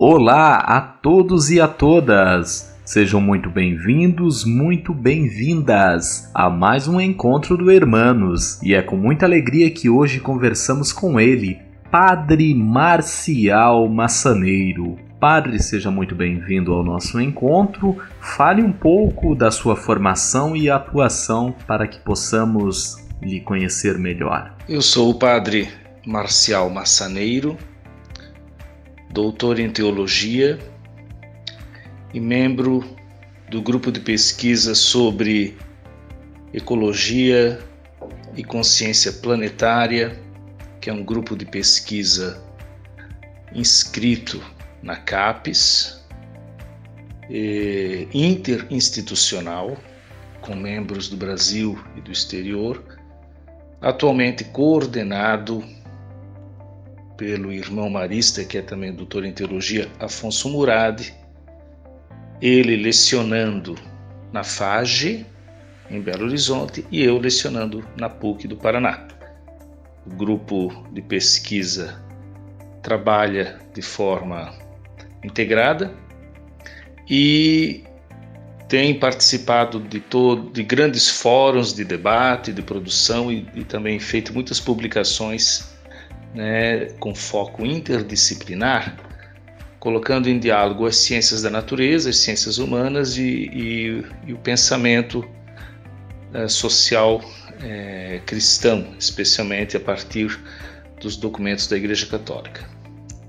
[0.00, 2.72] Olá a todos e a todas!
[2.84, 8.62] Sejam muito bem-vindos, muito bem-vindas a mais um encontro do Hermanos.
[8.62, 11.58] E é com muita alegria que hoje conversamos com ele,
[11.90, 14.96] Padre Marcial Massaneiro.
[15.18, 18.00] Padre, seja muito bem-vindo ao nosso encontro.
[18.20, 24.54] Fale um pouco da sua formação e atuação para que possamos lhe conhecer melhor.
[24.68, 25.68] Eu sou o Padre
[26.06, 27.56] Marcial Massaneiro,
[29.10, 30.58] doutor em teologia
[32.12, 32.84] e membro
[33.50, 35.56] do grupo de pesquisa sobre
[36.52, 37.58] ecologia
[38.36, 40.18] e consciência planetária,
[40.80, 42.42] que é um grupo de pesquisa
[43.54, 44.42] inscrito
[44.82, 46.04] na CAPES,
[48.12, 49.76] interinstitucional,
[50.40, 52.82] com membros do Brasil e do exterior,
[53.80, 55.64] atualmente coordenado
[57.18, 61.12] pelo irmão marista, que é também doutor em teologia, Afonso Murad,
[62.40, 63.74] ele lecionando
[64.32, 65.26] na FAGE,
[65.90, 69.08] em Belo Horizonte, e eu lecionando na PUC do Paraná.
[70.06, 72.00] O grupo de pesquisa
[72.82, 74.56] trabalha de forma
[75.24, 75.92] integrada
[77.10, 77.82] e
[78.68, 84.32] tem participado de, todo, de grandes fóruns de debate, de produção e, e também feito
[84.32, 85.76] muitas publicações
[86.34, 88.96] né, com foco interdisciplinar,
[89.78, 95.24] colocando em diálogo as ciências da natureza, as ciências humanas e, e, e o pensamento
[96.32, 97.20] é, social
[97.62, 100.38] é, cristão, especialmente a partir
[101.00, 102.66] dos documentos da Igreja Católica.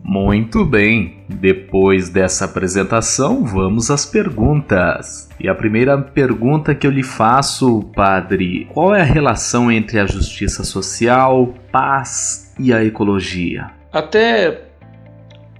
[0.03, 5.29] Muito bem, depois dessa apresentação, vamos às perguntas.
[5.39, 10.07] E a primeira pergunta que eu lhe faço, padre, qual é a relação entre a
[10.07, 13.71] justiça social, paz e a ecologia?
[13.91, 14.65] Até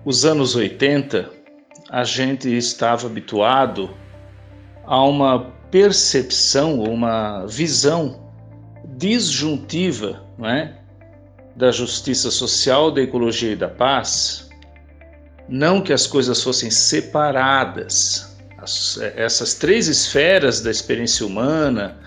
[0.05, 1.29] os anos 80,
[1.89, 3.89] a gente estava habituado
[4.85, 8.29] a uma percepção, uma visão
[8.97, 10.75] disjuntiva não é?
[11.55, 14.49] da justiça social, da ecologia e da paz.
[15.47, 18.37] Não que as coisas fossem separadas.
[18.57, 21.97] As, essas três esferas da experiência humana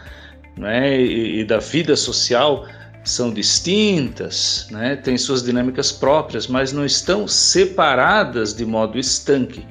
[0.56, 1.00] não é?
[1.00, 2.66] e, e da vida social
[3.04, 9.66] são distintas, né, têm suas dinâmicas próprias, mas não estão separadas de modo estanque.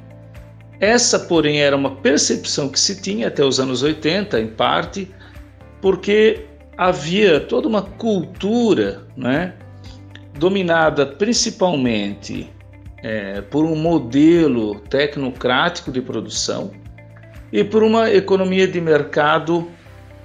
[0.79, 5.09] Essa, porém, era uma percepção que se tinha até os anos 80, em parte,
[5.79, 6.45] porque
[6.77, 9.53] havia toda uma cultura né,
[10.37, 12.49] dominada principalmente
[13.03, 16.71] é, por um modelo tecnocrático de produção
[17.51, 19.69] e por uma economia de mercado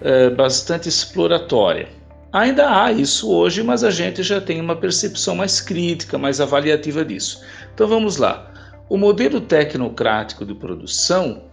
[0.01, 1.89] é, bastante exploratória.
[2.33, 7.05] Ainda há isso hoje, mas a gente já tem uma percepção mais crítica, mais avaliativa
[7.05, 7.43] disso.
[7.75, 8.53] Então vamos lá.
[8.89, 11.45] O modelo tecnocrático de produção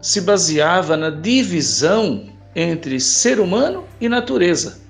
[0.00, 4.80] se baseava na divisão entre ser humano e natureza,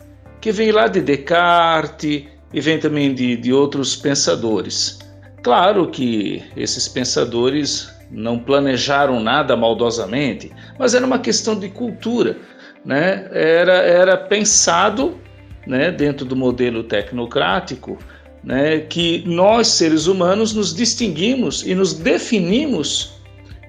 [0.40, 4.98] que vem lá de Descartes e vem também de, de outros pensadores.
[5.42, 12.38] Claro que esses pensadores não planejaram nada maldosamente, mas era uma questão de cultura
[12.86, 15.18] né, era, era pensado
[15.66, 17.98] né, dentro do modelo tecnocrático
[18.44, 23.14] né, que nós, seres humanos, nos distinguimos e nos definimos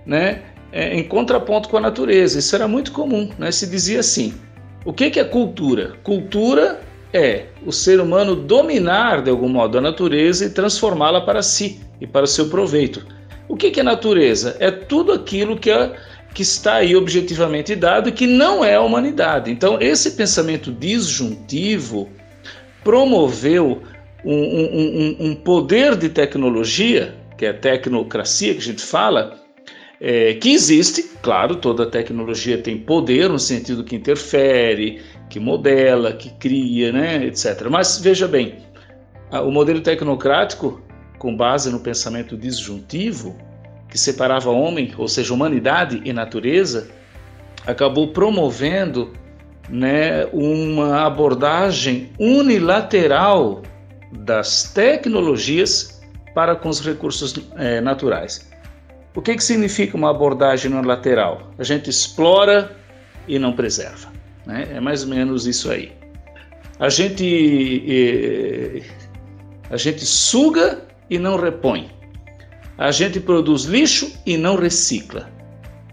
[0.05, 2.37] né, é, em contraponto com a natureza.
[2.37, 3.31] Isso era muito comum.
[3.39, 3.51] Né?
[3.51, 4.35] Se dizia assim:
[4.85, 5.93] o que, que é cultura?
[6.03, 6.79] Cultura
[7.11, 12.05] é o ser humano dominar de algum modo a natureza e transformá-la para si e
[12.05, 13.03] para seu proveito.
[13.49, 14.55] O que, que é natureza?
[14.59, 15.95] É tudo aquilo que é
[16.37, 19.49] que está aí objetivamente dado e que não é a humanidade.
[19.49, 22.09] Então, esse pensamento disjuntivo
[22.83, 23.81] promoveu
[24.23, 29.35] um, um, um, poder de tecnologia, que é a tecnocracia que a gente fala,
[29.99, 36.29] é, que existe, claro, toda tecnologia tem poder no sentido que interfere, que modela, que
[36.37, 37.67] cria, né, etc.
[37.67, 38.57] Mas veja bem,
[39.31, 40.83] o modelo tecnocrático,
[41.17, 43.35] com base no pensamento disjuntivo,
[43.97, 46.87] que separava homem, ou seja, humanidade e natureza,
[47.65, 49.11] acabou promovendo
[49.67, 53.63] né, uma abordagem unilateral
[54.11, 55.99] das tecnologias
[56.35, 58.47] para com os recursos é, naturais.
[59.15, 61.51] O que, que significa uma abordagem unilateral?
[61.57, 62.71] A gente explora
[63.27, 64.09] e não preserva.
[64.45, 64.67] Né?
[64.75, 65.91] É mais ou menos isso aí.
[66.79, 68.83] A gente, é,
[69.71, 71.96] a gente suga e não repõe
[72.77, 75.29] a gente produz lixo e não recicla.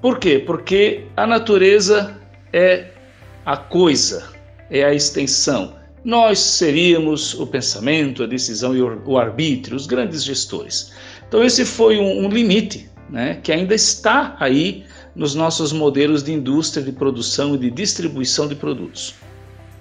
[0.00, 0.38] Por quê?
[0.38, 2.20] Porque a natureza
[2.52, 2.88] é
[3.46, 4.28] a coisa,
[4.70, 5.76] é a extensão.
[6.04, 10.92] Nós seríamos o pensamento, a decisão e o arbítrio, os grandes gestores.
[11.26, 14.84] Então esse foi um, um limite, né, que ainda está aí
[15.16, 19.14] nos nossos modelos de indústria de produção e de distribuição de produtos.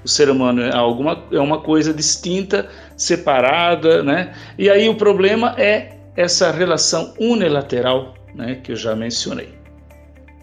[0.04, 4.34] O ser humano é, alguma, é uma coisa distinta, separada, né?
[4.58, 9.50] E aí o problema é essa relação unilateral, né, que eu já mencionei.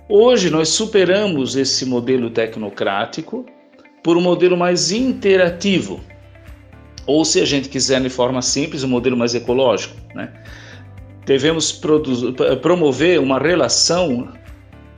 [0.08, 3.46] Hoje nós superamos esse modelo tecnocrático
[4.02, 6.00] por um modelo mais interativo,
[7.06, 10.32] ou se a gente quiser de forma simples, um modelo mais ecológico, né?
[11.24, 11.70] Devemos
[12.60, 14.32] promover uma relação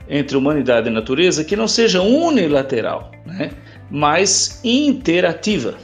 [0.09, 3.51] entre humanidade e natureza que não seja unilateral, né?
[3.89, 5.75] mas interativa.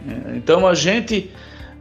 [0.00, 0.34] Né?
[0.36, 1.30] Então a gente,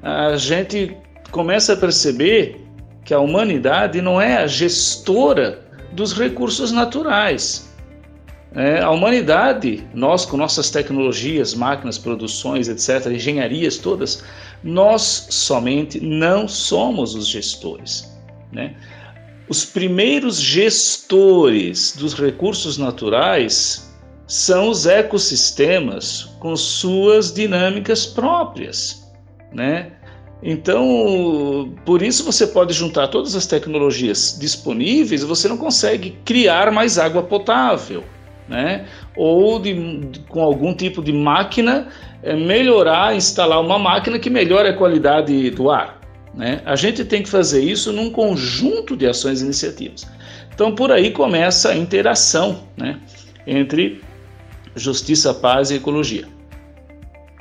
[0.02, 0.98] a gente
[1.32, 2.62] começa a perceber
[3.04, 7.70] que a humanidade não é a gestora dos recursos naturais.
[8.54, 14.24] É, a humanidade, nós com nossas tecnologias, máquinas, produções, etc., engenharias todas,
[14.62, 18.12] nós somente não somos os gestores.
[18.52, 18.76] Né?
[19.48, 23.90] Os primeiros gestores dos recursos naturais
[24.28, 29.10] são os ecossistemas com suas dinâmicas próprias,
[29.52, 29.94] né?
[30.44, 36.98] Então, por isso você pode juntar todas as tecnologias disponíveis, você não consegue criar mais
[36.98, 38.04] água potável,
[38.50, 38.88] né?
[39.16, 41.90] Ou de, com algum tipo de máquina
[42.24, 46.02] é, melhorar, instalar uma máquina que melhore a qualidade do ar.
[46.34, 46.62] Né?
[46.66, 50.08] A gente tem que fazer isso num conjunto de ações e iniciativas.
[50.54, 53.00] Então, por aí começa a interação né,
[53.46, 54.02] entre
[54.76, 56.28] justiça, paz e ecologia.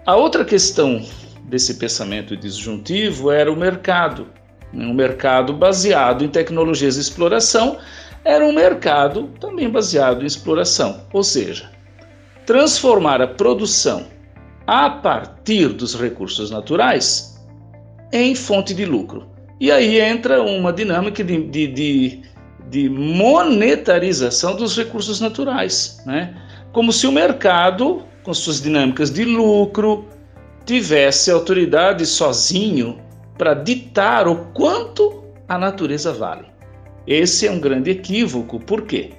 [0.05, 1.05] A outra questão
[1.50, 4.29] desse pensamento disjuntivo era o mercado.
[4.73, 4.87] Né?
[4.87, 7.79] Um mercado baseado em tecnologias de exploração
[8.25, 11.70] era um mercado também baseado em exploração, ou seja,
[12.47, 14.06] transformar a produção
[14.67, 17.43] a partir dos recursos naturais
[18.12, 19.26] em fonte de lucro.
[19.58, 22.23] E aí entra uma dinâmica de, de, de,
[22.69, 26.35] de monetarização dos recursos naturais, né?
[26.73, 30.06] como se o mercado, com suas dinâmicas de lucro,
[30.70, 33.00] tivesse autoridade sozinho
[33.37, 36.46] para ditar o quanto a natureza vale.
[37.08, 39.11] Esse é um grande equívoco, por quê?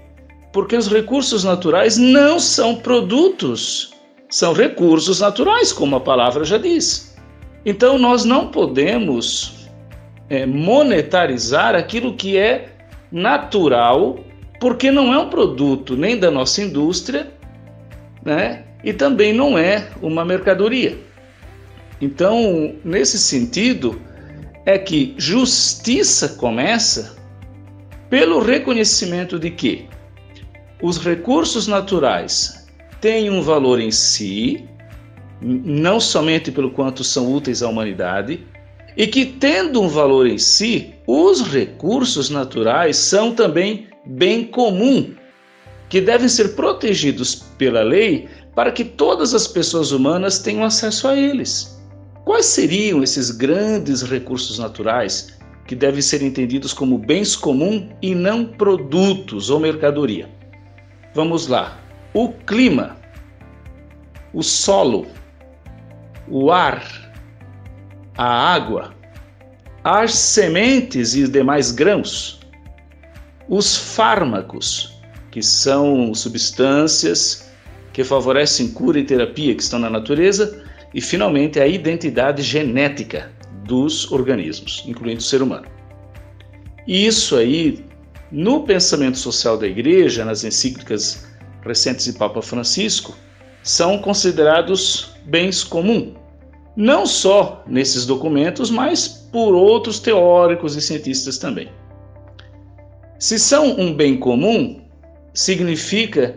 [0.53, 3.91] Porque os recursos naturais não são produtos,
[4.29, 7.17] são recursos naturais, como a palavra já diz.
[7.65, 9.67] Então nós não podemos
[10.29, 12.69] é, monetarizar aquilo que é
[13.11, 14.19] natural,
[14.57, 17.29] porque não é um produto nem da nossa indústria,
[18.23, 18.63] né?
[18.85, 21.10] E também não é uma mercadoria.
[22.01, 24.01] Então, nesse sentido,
[24.65, 27.15] é que justiça começa
[28.09, 29.87] pelo reconhecimento de que
[30.81, 32.67] os recursos naturais
[32.99, 34.67] têm um valor em si,
[35.41, 38.45] não somente pelo quanto são úteis à humanidade,
[38.97, 45.13] e que, tendo um valor em si, os recursos naturais são também bem comum,
[45.87, 51.15] que devem ser protegidos pela lei para que todas as pessoas humanas tenham acesso a
[51.15, 51.80] eles.
[52.31, 55.37] Quais seriam esses grandes recursos naturais
[55.67, 60.29] que devem ser entendidos como bens comuns e não produtos ou mercadoria?
[61.13, 61.77] Vamos lá.
[62.13, 62.95] O clima,
[64.33, 65.07] o solo,
[66.25, 66.81] o ar,
[68.17, 68.95] a água,
[69.83, 72.39] as sementes e demais grãos,
[73.49, 74.97] os fármacos,
[75.31, 77.51] que são substâncias
[77.91, 80.60] que favorecem cura e terapia que estão na natureza,
[80.93, 83.31] e finalmente a identidade genética
[83.63, 85.67] dos organismos, incluindo o ser humano.
[86.87, 87.85] Isso aí,
[88.31, 91.27] no pensamento social da Igreja, nas encíclicas
[91.63, 93.15] recentes de Papa Francisco,
[93.63, 96.13] são considerados bens comuns,
[96.75, 101.69] não só nesses documentos, mas por outros teóricos e cientistas também.
[103.19, 104.81] Se são um bem comum,
[105.33, 106.35] significa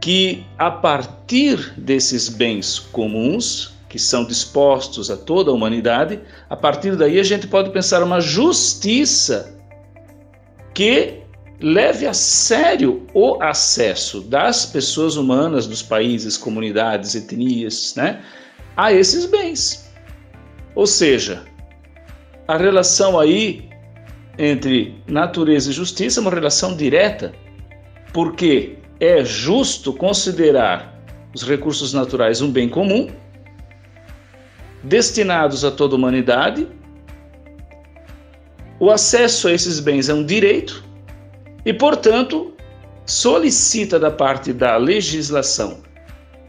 [0.00, 6.18] que a partir desses bens comuns, que são dispostos a toda a humanidade,
[6.50, 9.56] a partir daí a gente pode pensar uma justiça
[10.74, 11.20] que
[11.60, 18.20] leve a sério o acesso das pessoas humanas, dos países, comunidades, etnias, né,
[18.76, 19.88] a esses bens.
[20.74, 21.44] Ou seja,
[22.48, 23.70] a relação aí
[24.36, 27.32] entre natureza e justiça é uma relação direta,
[28.12, 31.00] porque é justo considerar
[31.32, 33.08] os recursos naturais um bem comum,
[34.84, 36.68] destinados a toda a humanidade.
[38.78, 40.84] O acesso a esses bens é um direito
[41.64, 42.52] e, portanto,
[43.06, 45.82] solicita da parte da legislação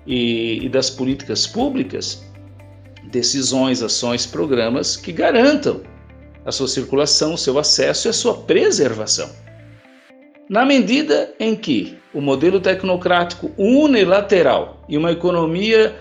[0.05, 2.23] e, e das políticas públicas
[3.11, 5.81] decisões, ações, programas que garantam
[6.43, 9.29] a sua circulação, o seu acesso e a sua preservação.
[10.49, 15.95] Na medida em que o modelo tecnocrático unilateral e uma economia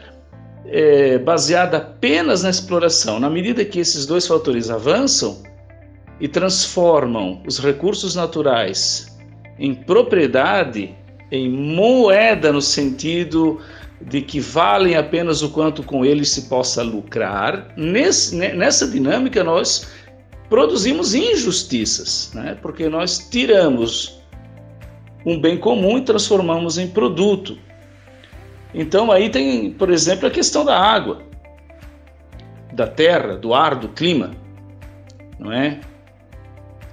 [0.67, 5.43] é, baseada apenas na exploração, na medida que esses dois fatores avançam
[6.21, 9.15] e transformam os recursos naturais
[9.59, 10.95] em propriedade,
[11.31, 13.61] em moeda no sentido
[14.01, 19.89] de que valem apenas o quanto com eles se possa lucrar, nesse, nessa dinâmica nós
[20.49, 22.57] produzimos injustiças, né?
[22.61, 24.21] porque nós tiramos
[25.25, 27.59] um bem comum e transformamos em produto.
[28.75, 31.23] Então aí tem, por exemplo, a questão da água,
[32.73, 34.33] da terra, do ar, do clima,
[35.39, 35.81] não é?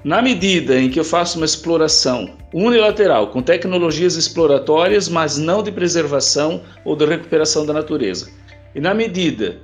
[0.04, 5.72] Na medida em que eu faço uma exploração unilateral com tecnologias exploratórias, mas não de
[5.72, 8.30] preservação ou de recuperação da natureza,
[8.76, 9.60] e na medida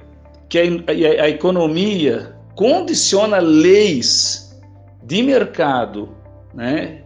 [0.49, 4.59] que a, a, a economia condiciona leis
[5.03, 6.09] de mercado,
[6.53, 7.03] né,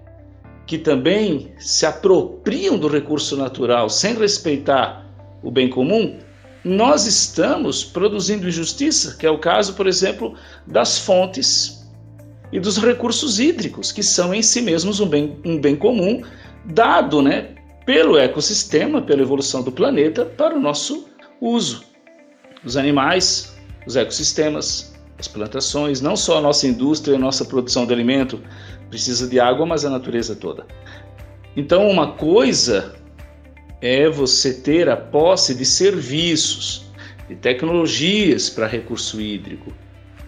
[0.71, 5.05] que também se apropriam do recurso natural sem respeitar
[5.43, 6.17] o bem comum,
[6.63, 10.33] nós estamos produzindo injustiça, que é o caso, por exemplo,
[10.65, 11.85] das fontes
[12.53, 16.23] e dos recursos hídricos, que são em si mesmos um bem, um bem comum,
[16.63, 17.49] dado né,
[17.85, 21.05] pelo ecossistema, pela evolução do planeta, para o nosso
[21.41, 21.83] uso.
[22.63, 27.93] Os animais, os ecossistemas, as plantações, não só a nossa indústria, a nossa produção de
[27.93, 28.41] alimento,
[28.89, 30.65] precisa de água, mas a natureza toda.
[31.55, 32.95] Então, uma coisa
[33.81, 36.85] é você ter a posse de serviços,
[37.27, 39.73] de tecnologias para recurso hídrico,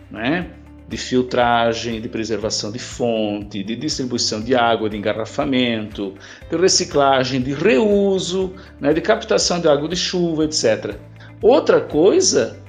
[0.10, 0.50] né?
[0.88, 6.13] de filtragem, de preservação de fonte, de distribuição de água, de engarrafamento,
[6.50, 8.94] de reciclagem, de reuso, né?
[8.94, 10.96] de captação de água de chuva, etc.
[11.42, 12.62] Outra coisa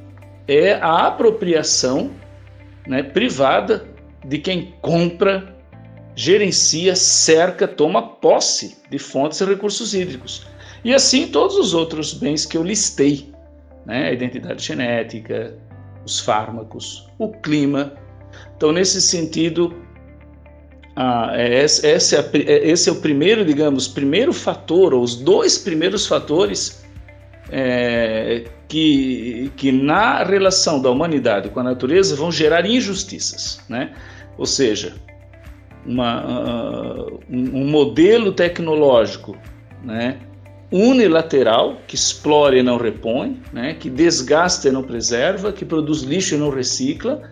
[0.47, 2.11] é a apropriação
[2.87, 3.89] né, privada
[4.25, 5.55] de quem compra
[6.15, 10.47] gerencia, cerca, toma posse de fontes e recursos hídricos.
[10.85, 13.33] E assim todos os outros bens que eu listei,
[13.85, 14.09] né?
[14.09, 15.57] a identidade genética,
[16.05, 17.95] os fármacos, o clima.
[18.57, 19.75] Então, nesse sentido,
[20.95, 22.29] ah, esse, esse, é,
[22.69, 26.84] esse é o primeiro, digamos, primeiro fator, ou os dois primeiros fatores
[27.51, 33.93] é, que, que na relação da humanidade com a natureza vão gerar injustiças, né?
[34.37, 34.95] Ou seja,
[35.87, 39.37] uma, uh, um modelo tecnológico
[39.83, 40.19] né,
[40.73, 46.35] unilateral, que explora e não repõe, né, que desgasta e não preserva, que produz lixo
[46.35, 47.31] e não recicla,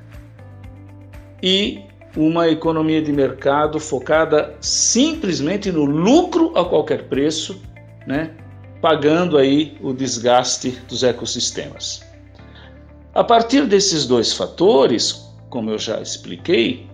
[1.42, 1.80] e
[2.16, 7.60] uma economia de mercado focada simplesmente no lucro a qualquer preço,
[8.06, 8.30] né,
[8.82, 12.02] pagando aí o desgaste dos ecossistemas.
[13.14, 16.90] A partir desses dois fatores, como eu já expliquei,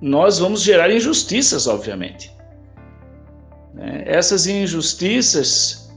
[0.00, 2.32] nós vamos gerar injustiças, obviamente.
[3.74, 4.04] Né?
[4.06, 5.92] Essas injustiças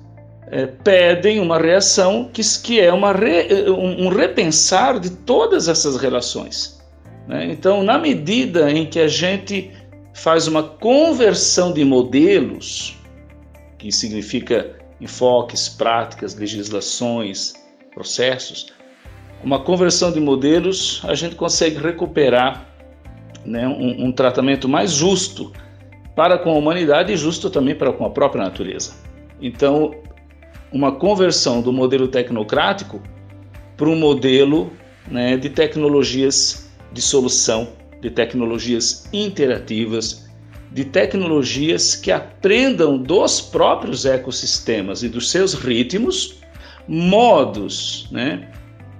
[0.48, 6.84] é, pedem uma reação que, que é uma re, um, repensar de todas essas relações.
[7.30, 7.46] Né?
[7.50, 9.72] Então, na medida em que a gente
[10.14, 12.98] faz uma conversão de modelos,
[13.78, 17.54] que significa enfoques, práticas, legislações,
[17.94, 18.74] processos,
[19.44, 22.66] uma conversão de modelos, a gente consegue recuperar
[23.46, 25.52] né, um, um tratamento mais justo
[26.16, 28.94] para com a humanidade e justo também para com a própria natureza.
[29.42, 29.94] Então,
[30.72, 33.02] uma conversão do modelo tecnocrático
[33.76, 34.72] para um modelo
[35.08, 37.70] né, de tecnologias de solução,
[38.02, 40.30] de tecnologias interativas,
[40.74, 46.40] de tecnologias que aprendam dos próprios ecossistemas e dos seus ritmos,
[46.88, 48.52] modos né,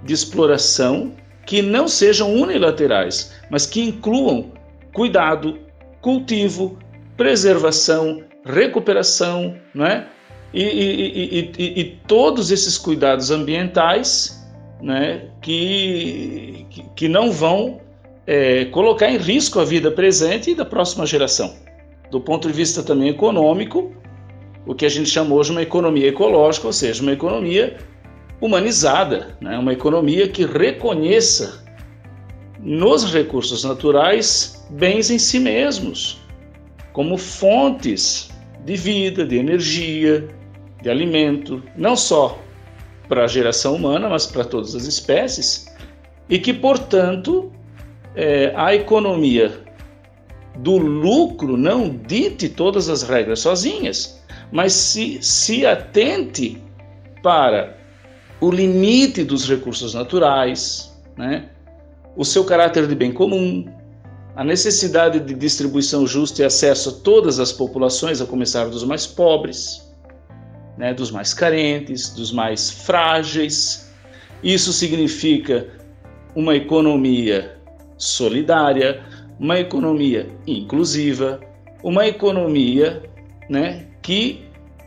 [0.04, 1.12] de exploração
[1.44, 4.52] que não sejam unilaterais, mas que incluam
[4.92, 5.58] cuidado,
[6.00, 6.78] cultivo,
[7.16, 10.06] preservação, recuperação, não é?
[10.52, 14.46] E, e, e, e todos esses cuidados ambientais
[14.80, 16.64] né, que,
[16.94, 17.80] que não vão
[18.24, 21.63] é, colocar em risco a vida presente e da próxima geração.
[22.10, 23.92] Do ponto de vista também econômico,
[24.66, 27.76] o que a gente chamou de uma economia ecológica, ou seja, uma economia
[28.40, 29.58] humanizada, né?
[29.58, 31.64] uma economia que reconheça
[32.60, 36.20] nos recursos naturais bens em si mesmos,
[36.92, 38.30] como fontes
[38.64, 40.28] de vida, de energia,
[40.82, 42.38] de alimento, não só
[43.08, 45.66] para a geração humana, mas para todas as espécies,
[46.28, 47.52] e que, portanto,
[48.14, 49.63] é, a economia
[50.56, 56.62] do lucro não dite todas as regras sozinhas, mas se, se atente
[57.22, 57.76] para
[58.40, 61.48] o limite dos recursos naturais, né?
[62.16, 63.66] o seu caráter de bem comum,
[64.36, 69.06] a necessidade de distribuição justa e acesso a todas as populações, a começar dos mais
[69.06, 69.88] pobres,
[70.76, 73.92] né, dos mais carentes, dos mais frágeis.
[74.42, 75.68] Isso significa
[76.34, 77.56] uma economia
[77.96, 79.02] solidária,
[79.38, 81.40] uma economia inclusiva,
[81.82, 83.02] uma economia
[83.48, 84.44] né, que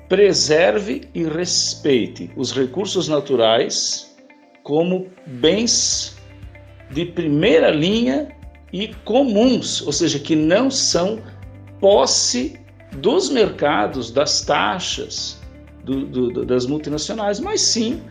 [0.08, 4.16] preserve e respeite os recursos naturais
[4.64, 6.18] como bens
[6.92, 8.30] de primeira linha
[8.72, 11.22] e comuns, ou seja, que não são
[11.80, 12.60] posse
[12.98, 15.42] dos mercados, das taxas,
[15.84, 18.02] do, do, das multinacionais, mas sim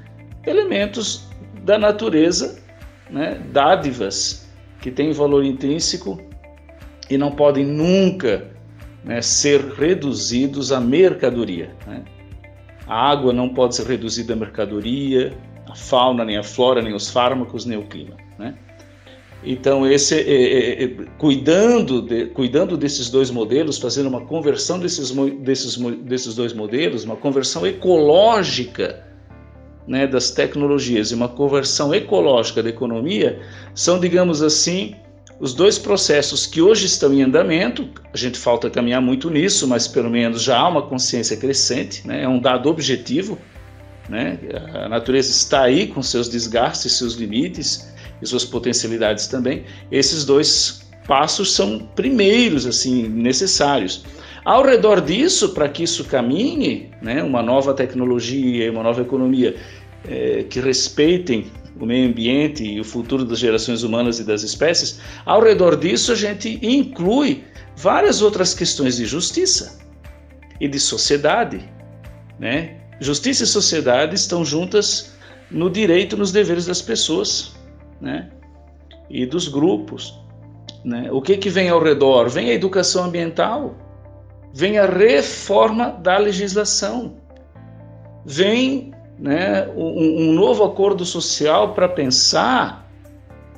[0.47, 1.29] elementos
[1.63, 2.59] da natureza,
[3.11, 4.49] né, dádivas
[4.81, 6.21] que têm valor intrínseco
[7.11, 8.51] e não podem nunca
[9.05, 11.71] né, ser reduzidos à mercadoria.
[11.87, 12.05] Né?
[12.87, 15.37] A água não pode ser reduzida à mercadoria,
[15.69, 18.17] a fauna, nem a flora, nem os fármacos, nem o clima.
[18.39, 18.55] Né?
[19.45, 25.13] Então, esse, é, é, é, cuidando, de, cuidando desses dois modelos, fazendo uma conversão desses,
[25.41, 29.05] desses, desses dois modelos, uma conversão ecológica
[29.87, 33.41] né, das tecnologias e uma conversão ecológica da economia,
[33.73, 34.97] são, digamos assim,
[35.39, 37.89] os dois processos que hoje estão em andamento.
[38.13, 42.23] A gente falta caminhar muito nisso, mas pelo menos já há uma consciência crescente, né,
[42.23, 43.39] é um dado objetivo.
[44.09, 44.39] Né,
[44.73, 49.65] a natureza está aí com seus desgastes, seus limites e suas potencialidades também.
[49.91, 54.05] Esses dois passos são primeiros, assim, necessários.
[54.45, 59.57] Ao redor disso, para que isso caminhe, né, uma nova tecnologia, uma nova economia
[60.09, 65.01] é, que respeitem o meio ambiente e o futuro das gerações humanas e das espécies,
[65.25, 67.45] ao redor disso a gente inclui
[67.77, 69.79] várias outras questões de justiça
[70.61, 71.69] e de sociedade.
[72.39, 72.79] Né?
[73.01, 75.15] Justiça e sociedade estão juntas
[75.51, 77.55] no direito nos deveres das pessoas
[78.01, 78.31] né?
[79.11, 80.19] e dos grupos.
[80.85, 81.09] Né?
[81.13, 82.31] O que, que vem ao redor?
[82.31, 83.77] Vem a educação ambiental,
[84.55, 87.17] vem a reforma da legislação,
[88.25, 92.87] vem né, um, um novo acordo social para pensar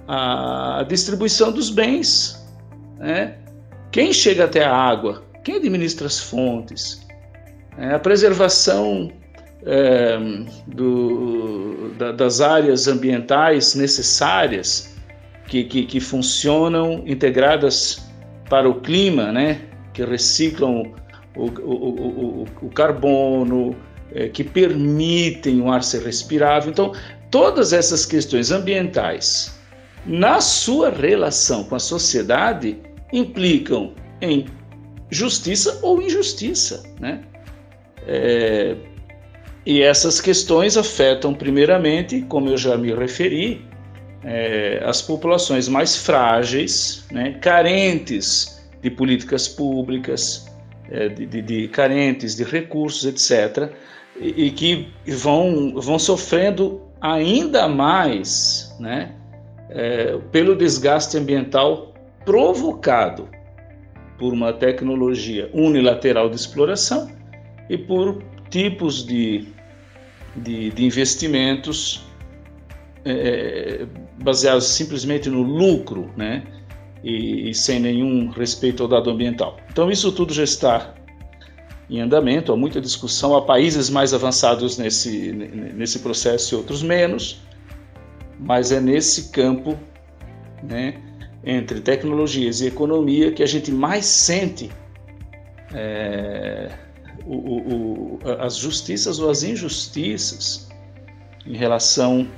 [0.07, 2.47] a distribuição dos bens.
[2.99, 3.37] Né?
[3.91, 5.23] Quem chega até a água?
[5.45, 7.07] Quem administra as fontes?
[7.77, 9.11] É, a preservação
[9.65, 10.19] é,
[10.67, 14.97] do, da, das áreas ambientais necessárias
[15.47, 18.07] que, que, que, funcionam integradas
[18.49, 19.63] para o clima, né?
[19.93, 20.93] que reciclam
[21.37, 23.77] o, o, o, o carbono,
[24.13, 26.71] é, que permitem o ar ser respirável.
[26.71, 26.93] Então,
[27.31, 29.59] todas essas questões ambientais,
[30.07, 32.79] na sua relação com a sociedade,
[33.13, 34.47] implicam em
[35.11, 37.21] justiça ou injustiça, né?
[38.07, 38.77] É,
[39.67, 43.63] e essas questões afetam, primeiramente, como eu já me referi,
[44.25, 50.47] é, as populações mais frágeis, né, carentes de políticas públicas,
[50.91, 53.71] é, de, de, de, carentes de recursos, etc.,
[54.21, 59.15] e, que vão, vão sofrendo ainda mais né,
[59.71, 63.29] é, pelo desgaste ambiental provocado
[64.19, 67.11] por uma tecnologia unilateral de exploração
[67.71, 69.47] e por tipos de
[70.39, 72.03] de, de investimentos
[73.05, 73.87] é, é,
[74.23, 76.43] baseados simplesmente no lucro, né?
[77.03, 79.57] E, e, sem nenhum respeito ao dado ambiental.
[79.71, 80.95] Então isso tudo já está
[81.91, 87.41] em andamento, há muita discussão, há países mais avançados nesse, nesse processo e outros menos,
[88.39, 89.79] mas é nesse campo,
[90.63, 91.01] né,
[91.43, 94.71] entre tecnologias e economia que a gente mais sente
[95.73, 96.71] é,
[97.25, 100.69] o, o, as justiças ou as injustiças
[101.47, 102.29] em relação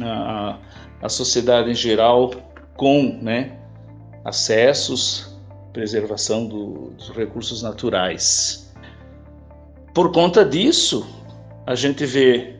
[0.00, 0.58] à,
[1.00, 2.30] à sociedade em geral
[2.76, 3.58] com né,
[4.24, 5.27] acessos,
[5.72, 8.72] preservação do, dos recursos naturais.
[9.94, 11.06] Por conta disso,
[11.66, 12.54] a gente vê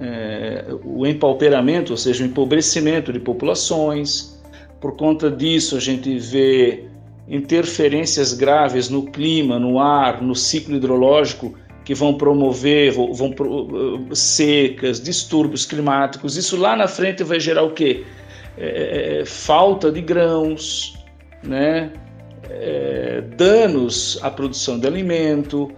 [0.00, 4.40] é, o empauperamento, ou seja, o empobrecimento de populações.
[4.80, 6.84] Por conta disso, a gente vê
[7.28, 15.00] interferências graves no clima, no ar, no ciclo hidrológico que vão promover vão, uh, secas,
[15.00, 16.36] distúrbios climáticos.
[16.36, 18.04] Isso lá na frente vai gerar o quê?
[18.56, 20.96] É, é, é, falta de grãos,
[21.42, 21.90] né?
[22.54, 25.72] É, danos à produção de alimento.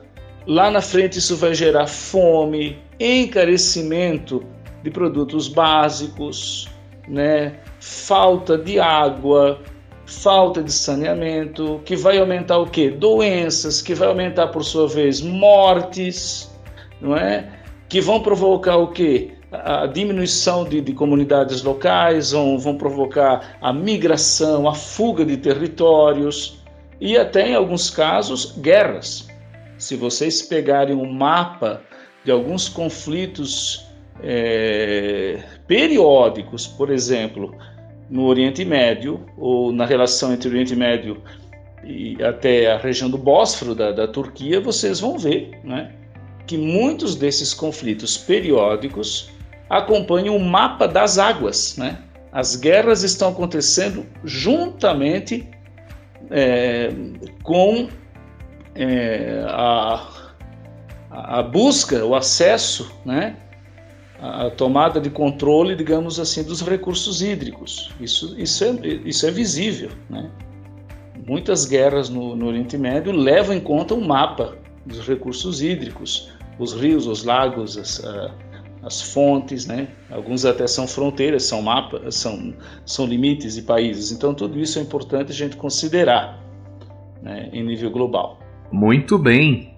[0.46, 4.44] Lá na frente isso vai gerar fome, encarecimento
[4.82, 6.68] de produtos básicos,
[7.08, 7.54] né?
[7.80, 9.60] falta de água,
[10.04, 12.90] falta de saneamento, que vai aumentar o quê?
[12.90, 16.50] Doenças, que vai aumentar por sua vez mortes,
[17.00, 17.48] não é?
[17.88, 19.30] Que vão provocar o quê?
[19.52, 26.63] a diminuição de, de comunidades locais, vão, vão provocar a migração, a fuga de territórios
[27.04, 29.28] e até, em alguns casos, guerras.
[29.76, 31.82] Se vocês pegarem um mapa
[32.24, 33.86] de alguns conflitos
[34.22, 37.54] é, periódicos, por exemplo,
[38.08, 41.22] no Oriente Médio, ou na relação entre o Oriente Médio
[41.84, 45.92] e até a região do Bósforo da, da Turquia, vocês vão ver né,
[46.46, 49.28] que muitos desses conflitos periódicos
[49.68, 51.76] acompanham o mapa das águas.
[51.76, 51.98] Né?
[52.32, 55.46] As guerras estão acontecendo juntamente
[56.30, 56.90] é,
[57.42, 57.88] com
[58.74, 60.08] é, a,
[61.10, 63.36] a busca, o acesso, né,
[64.20, 67.92] a tomada de controle, digamos assim, dos recursos hídricos.
[68.00, 69.90] Isso, isso, é, isso é visível.
[70.08, 70.30] Né?
[71.26, 74.56] Muitas guerras no, no Oriente Médio levam em conta um mapa
[74.86, 78.04] dos recursos hídricos, os rios, os lagos, as,
[78.84, 79.88] as fontes, né?
[80.10, 84.12] Alguns até são fronteiras, são mapas, são, são limites de países.
[84.12, 86.38] Então tudo isso é importante a gente considerar
[87.22, 88.38] né, em nível global.
[88.70, 89.74] Muito bem.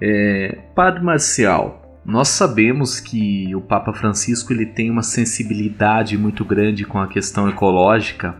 [0.00, 6.84] É, Padre Marcial, nós sabemos que o Papa Francisco ele tem uma sensibilidade muito grande
[6.84, 8.36] com a questão ecológica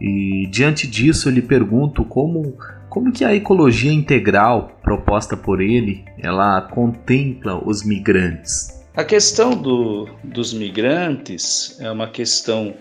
[0.00, 2.56] e diante disso eu lhe pergunto como
[2.88, 8.77] como que a ecologia integral proposta por ele ela contempla os migrantes.
[8.98, 12.74] A questão do, dos migrantes é uma questão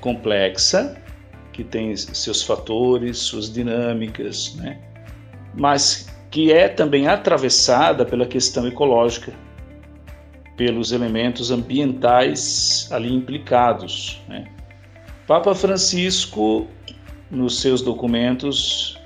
[0.00, 1.00] complexa
[1.52, 4.80] que tem seus fatores, suas dinâmicas, né?
[5.54, 9.32] mas que é também atravessada pela questão ecológica,
[10.56, 14.20] pelos elementos ambientais ali implicados.
[14.26, 14.50] Né?
[15.28, 16.66] Papa Francisco,
[17.30, 18.98] nos seus documentos,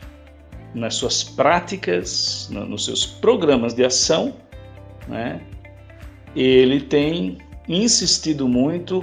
[0.74, 4.34] nas suas práticas, nos seus programas de ação,
[5.06, 5.42] né?
[6.36, 9.02] Ele tem insistido muito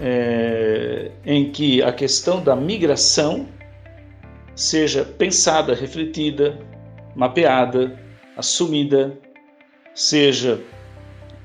[0.00, 3.46] é, em que a questão da migração
[4.54, 6.58] seja pensada, refletida,
[7.14, 8.00] mapeada,
[8.36, 9.18] assumida,
[9.94, 10.58] seja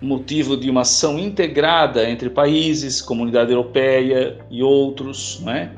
[0.01, 5.71] motivo de uma ação integrada entre países, comunidade europeia e outros, não é?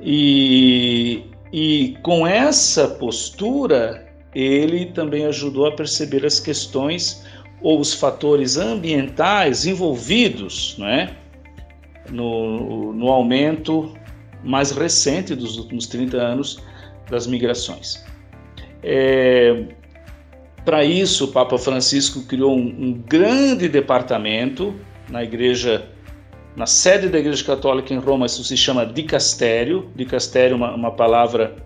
[0.00, 7.24] E, e com essa postura, ele também ajudou a perceber as questões
[7.60, 11.14] ou os fatores ambientais envolvidos não é?
[12.10, 13.94] no, no aumento
[14.42, 16.62] mais recente dos últimos 30 anos
[17.10, 18.04] das migrações.
[18.82, 19.64] É,
[20.64, 24.74] Para isso, o Papa Francisco criou um, um, grande departamento
[25.08, 25.86] na igreja,
[26.54, 29.90] na sede da Igreja Católica em Roma, isso se chama dicastério.
[29.96, 31.56] Dicastério é uma, uma palavra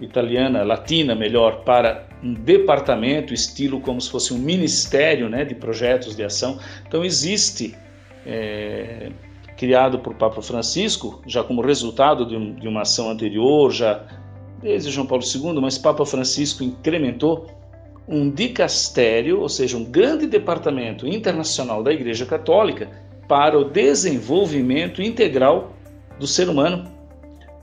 [0.00, 6.16] italiana, latina melhor, para um departamento, estilo como se fosse um ministério né, de projetos
[6.16, 6.58] de ação.
[6.86, 7.74] Então existe,
[8.24, 9.10] é,
[9.56, 14.04] criado por Papa Francisco, já como resultado de, um, de uma ação anterior, já
[14.62, 17.46] desde João Paulo II, mas Papa Francisco incrementou
[18.08, 22.88] um dicastério, ou seja, um grande departamento internacional da Igreja Católica
[23.28, 25.72] para o desenvolvimento integral
[26.18, 26.90] do ser humano,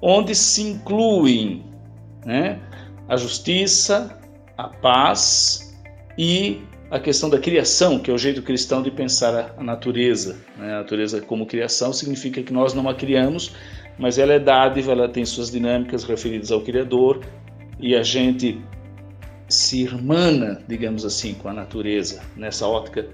[0.02, 1.64] onde se incluem
[2.26, 2.60] né,
[3.08, 4.20] a justiça,
[4.58, 5.76] a paz
[6.18, 6.62] e
[6.92, 10.38] a questão da criação, que é o jeito cristão de pensar a natureza.
[10.58, 10.74] Né?
[10.74, 13.56] A natureza como criação significa que nós não a criamos,
[13.98, 17.22] mas ela é dádiva, ela tem suas dinâmicas referidas ao Criador
[17.80, 18.62] e a gente
[19.48, 23.08] se irmana, digamos assim, com a natureza, nessa ótica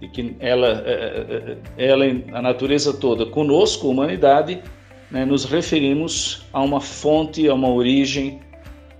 [0.00, 4.62] de que ela, é, é, é, ela a natureza toda, conosco, a humanidade,
[5.10, 8.40] né, nos referimos a uma fonte, a uma origem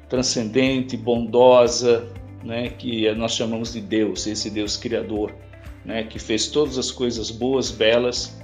[0.08, 2.08] transcendente, bondosa,
[2.44, 5.34] né, que nós chamamos de Deus, esse Deus criador,
[5.84, 8.40] né, que fez todas as coisas boas, belas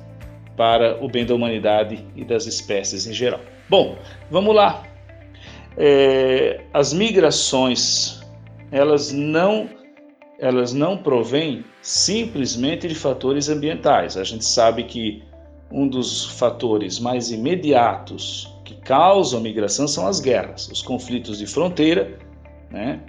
[0.57, 3.41] para o bem da humanidade e das espécies em geral.
[3.69, 3.97] Bom,
[4.31, 4.83] vamos lá.
[5.77, 8.21] É, as migrações,
[8.71, 9.69] elas não,
[10.39, 14.17] elas não provêm simplesmente de fatores ambientais.
[14.17, 15.23] A gente sabe que
[15.71, 22.19] um dos fatores mais imediatos que causam migração são as guerras, os conflitos de fronteira,
[22.71, 23.01] né?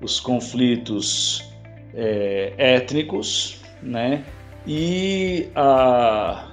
[0.00, 1.44] os conflitos
[1.94, 4.24] é, étnicos, né?
[4.66, 6.50] e a,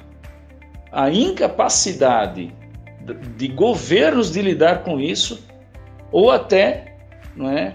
[0.92, 2.54] a incapacidade
[3.38, 5.48] de governos de lidar com isso,
[6.12, 6.96] ou até
[7.36, 7.74] não é,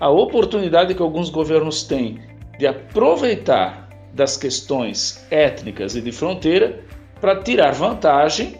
[0.00, 2.20] a oportunidade que alguns governos têm
[2.58, 6.80] de aproveitar das questões étnicas e de fronteira
[7.20, 8.56] para tirar vantagem,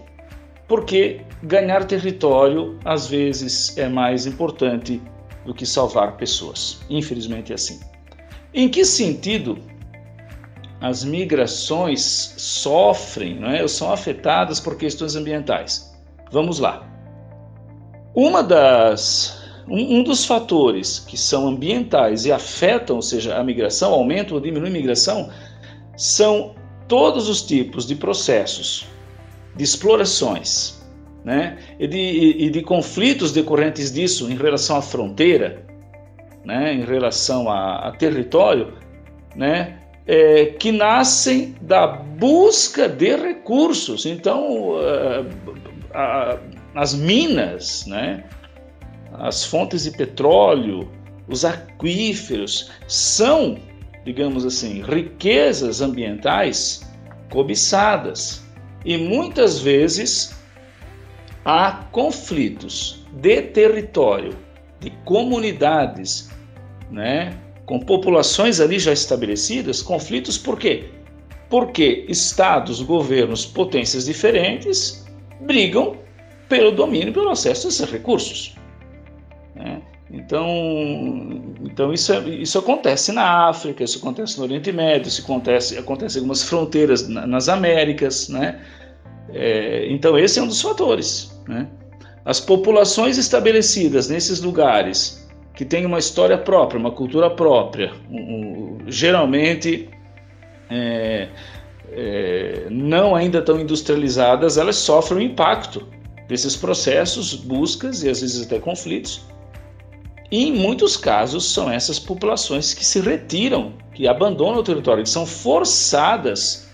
[0.68, 5.02] porque ganhar território às vezes é mais importante
[5.44, 6.78] do que salvar pessoas.
[6.90, 7.80] Infelizmente é assim.
[8.52, 9.58] Em que sentido
[10.80, 13.66] as migrações sofrem, não é?
[13.66, 15.92] são afetadas por questões ambientais.
[16.30, 16.86] Vamos lá.
[18.14, 24.36] Uma das, um, dos fatores que são ambientais e afetam, ou seja, a migração, aumentam
[24.36, 25.30] ou diminuem a migração,
[25.96, 26.54] são
[26.86, 28.86] todos os tipos de processos,
[29.58, 30.80] de explorações,
[31.24, 31.58] né?
[31.80, 35.66] e, de, e de conflitos decorrentes disso em relação à fronteira,
[36.44, 36.72] né?
[36.72, 38.74] em relação a, a território,
[39.34, 39.74] né?
[40.06, 44.06] É, que nascem da busca de recursos.
[44.06, 46.38] Então, uh,
[46.74, 48.24] as minas, né?
[49.12, 50.90] as fontes de petróleo,
[51.28, 53.58] os aquíferos, são,
[54.02, 56.90] digamos assim, riquezas ambientais
[57.30, 58.47] cobiçadas.
[58.84, 60.34] E muitas vezes
[61.44, 64.36] há conflitos de território,
[64.80, 66.30] de comunidades,
[66.90, 67.36] né?
[67.66, 70.84] com populações ali já estabelecidas, conflitos por quê?
[71.50, 75.04] Porque estados, governos, potências diferentes
[75.40, 75.96] brigam
[76.48, 78.57] pelo domínio, pelo acesso a esses recursos.
[80.28, 80.46] Então,
[81.62, 86.16] então isso, é, isso acontece na África, isso acontece no Oriente Médio, isso acontece, acontece
[86.16, 88.60] em algumas fronteiras na, nas Américas, né?
[89.30, 91.66] É, então esse é um dos fatores, né?
[92.26, 98.78] As populações estabelecidas nesses lugares que têm uma história própria, uma cultura própria, um, um,
[98.86, 99.88] geralmente
[100.68, 101.28] é,
[101.90, 105.88] é, não ainda tão industrializadas, elas sofrem o impacto
[106.28, 109.26] desses processos, buscas e às vezes até conflitos.
[110.30, 115.10] E em muitos casos são essas populações que se retiram, que abandonam o território, que
[115.10, 116.68] são forçadas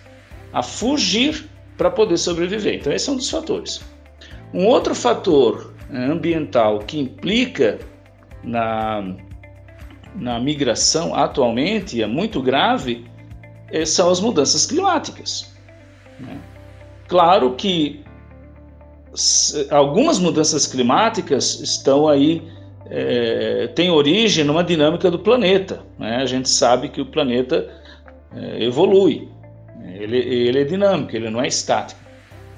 [0.53, 2.75] a fugir para poder sobreviver.
[2.75, 3.81] Então, esse é um dos fatores.
[4.53, 7.79] Um outro fator né, ambiental que implica
[8.43, 9.15] na,
[10.15, 13.05] na migração atualmente, é muito grave,
[13.71, 15.53] é, são as mudanças climáticas.
[16.21, 16.39] Né?
[17.09, 18.05] Claro que
[19.71, 22.43] algumas mudanças climáticas estão aí,
[22.91, 25.81] é, têm origem numa dinâmica do planeta.
[25.99, 26.17] Né?
[26.17, 27.71] A gente sabe que o planeta
[28.35, 29.29] é, evolui,
[29.85, 32.01] ele, ele é dinâmico, ele não é estático.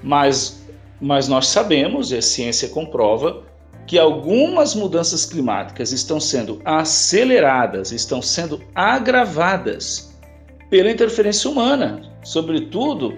[0.03, 0.67] Mas,
[1.01, 3.43] mas nós sabemos, e a ciência comprova,
[3.87, 10.17] que algumas mudanças climáticas estão sendo aceleradas, estão sendo agravadas
[10.69, 13.17] pela interferência humana, sobretudo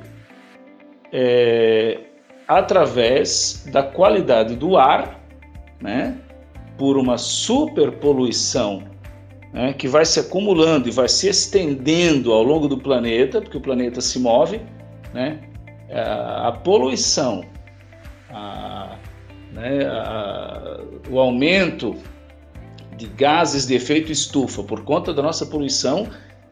[1.11, 1.99] é,
[2.47, 5.19] através da qualidade do ar,
[5.81, 6.19] né,
[6.79, 8.85] por uma superpoluição
[9.53, 13.61] né, que vai se acumulando e vai se estendendo ao longo do planeta, porque o
[13.61, 14.61] planeta se move,
[15.13, 15.41] né,
[15.91, 17.45] a, poluição,
[18.31, 18.97] a,
[19.53, 21.97] né, a, o aumento
[22.97, 26.09] de gases de efeito estufa por conta da nossa poluição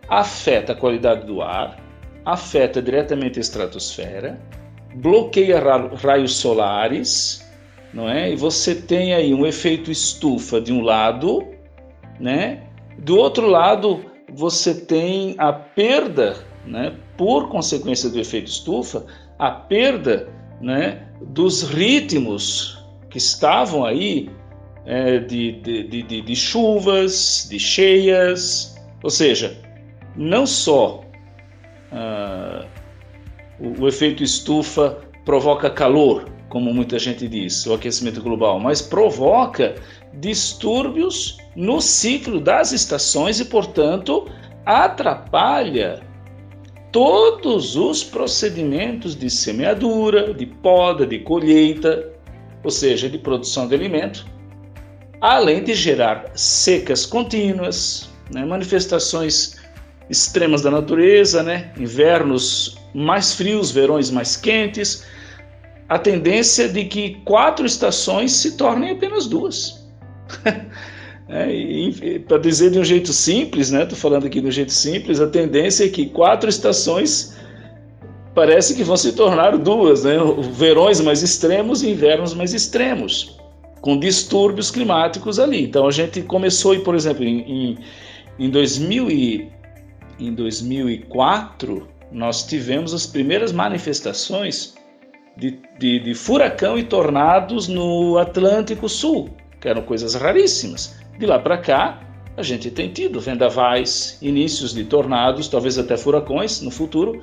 [0.09, 1.77] afeta a qualidade do ar,
[2.25, 4.41] afeta diretamente a estratosfera,
[4.95, 5.61] bloqueia
[5.97, 7.46] raios solares,
[7.93, 8.33] não é?
[8.33, 11.47] E você tem aí um efeito estufa de um lado,
[12.21, 12.63] né?
[12.99, 19.07] Do outro lado, você tem a perda, né, por consequência do efeito estufa,
[19.39, 20.29] a perda,
[20.61, 24.31] né, dos ritmos que estavam aí
[24.85, 29.57] é, de, de, de, de chuvas, de cheias, ou seja,
[30.17, 31.05] não só
[31.93, 32.67] uh,
[33.61, 36.25] o, o efeito estufa provoca calor,
[36.57, 39.75] como muita gente diz, o aquecimento global, mas provoca
[40.15, 44.27] distúrbios no ciclo das estações e, portanto,
[44.65, 46.01] atrapalha
[46.91, 52.11] todos os procedimentos de semeadura, de poda, de colheita,
[52.65, 54.27] ou seja, de produção de alimento,
[55.21, 59.57] além de gerar secas contínuas, né, manifestações
[60.09, 65.05] extremas da natureza, né, invernos mais frios, verões mais quentes,
[65.89, 69.87] a tendência de que quatro estações se tornem apenas duas.
[71.29, 73.85] é, Para dizer de um jeito simples, né?
[73.85, 77.37] Estou falando aqui de um jeito simples, a tendência é que quatro estações
[78.35, 80.17] parece que vão se tornar duas, né?
[80.53, 83.39] Verões mais extremos e invernos mais extremos,
[83.81, 85.63] com distúrbios climáticos ali.
[85.63, 87.79] Então a gente começou, por exemplo, em, em,
[88.41, 89.49] em, 2000 e,
[90.19, 94.75] em 2004, nós tivemos as primeiras manifestações
[95.37, 100.99] de, de, de furacão e tornados no Atlântico Sul, que eram coisas raríssimas.
[101.19, 102.01] De lá para cá,
[102.37, 107.23] a gente tem tido vendavais, inícios de tornados, talvez até furacões no futuro,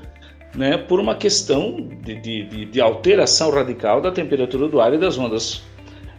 [0.55, 5.17] né, por uma questão de, de, de, alteração radical da temperatura do ar e das
[5.17, 5.63] ondas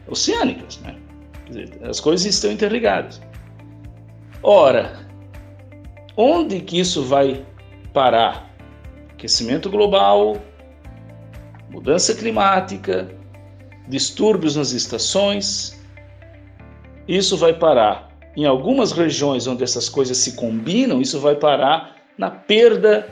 [0.08, 0.80] oceânicas.
[0.80, 0.96] Né?
[1.46, 3.20] Dizer, as coisas estão interligadas.
[4.42, 5.06] Ora,
[6.16, 7.44] onde que isso vai
[7.92, 8.50] parar
[9.12, 10.36] aquecimento global,
[11.74, 13.08] mudança climática,
[13.88, 15.76] distúrbios nas estações.
[17.08, 22.30] Isso vai parar em algumas regiões onde essas coisas se combinam, isso vai parar na
[22.30, 23.08] perda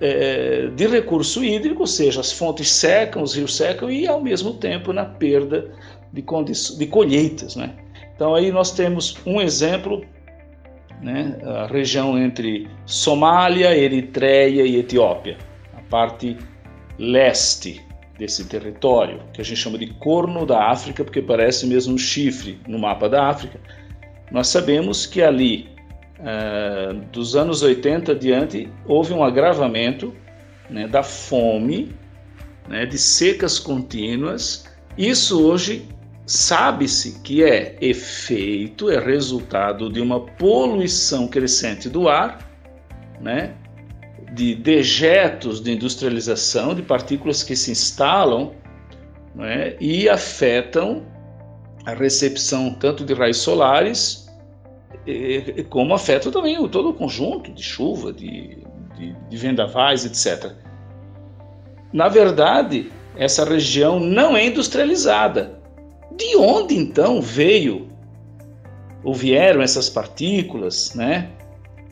[0.00, 4.54] é, de recurso hídrico, ou seja, as fontes secam, os rios secam, e ao mesmo
[4.54, 5.70] tempo na perda
[6.12, 6.22] de,
[6.78, 7.56] de colheitas.
[7.56, 7.74] Né?
[8.14, 10.04] Então aí nós temos um exemplo,
[11.02, 15.38] né, a região entre Somália, Eritreia e Etiópia,
[15.74, 16.36] a parte
[16.98, 17.84] leste
[18.18, 22.58] desse território, que a gente chama de Corno da África, porque parece mesmo um chifre
[22.66, 23.60] no mapa da África.
[24.30, 25.68] Nós sabemos que ali,
[26.18, 30.14] uh, dos anos 80 adiante, houve um agravamento
[30.70, 31.94] né, da fome,
[32.68, 34.66] né, de secas contínuas.
[34.96, 35.86] Isso hoje
[36.24, 42.50] sabe-se que é efeito, é resultado de uma poluição crescente do ar,
[43.20, 43.54] né?
[44.36, 48.52] De dejetos de industrialização, de partículas que se instalam
[49.34, 49.74] né?
[49.80, 51.06] e afetam
[51.86, 54.28] a recepção tanto de raios solares,
[55.70, 58.58] como afeta também todo o conjunto de chuva, de,
[58.94, 60.52] de, de vendavais, etc.
[61.90, 65.58] Na verdade, essa região não é industrializada,
[66.14, 67.88] de onde então veio
[69.02, 71.30] ou vieram essas partículas, né?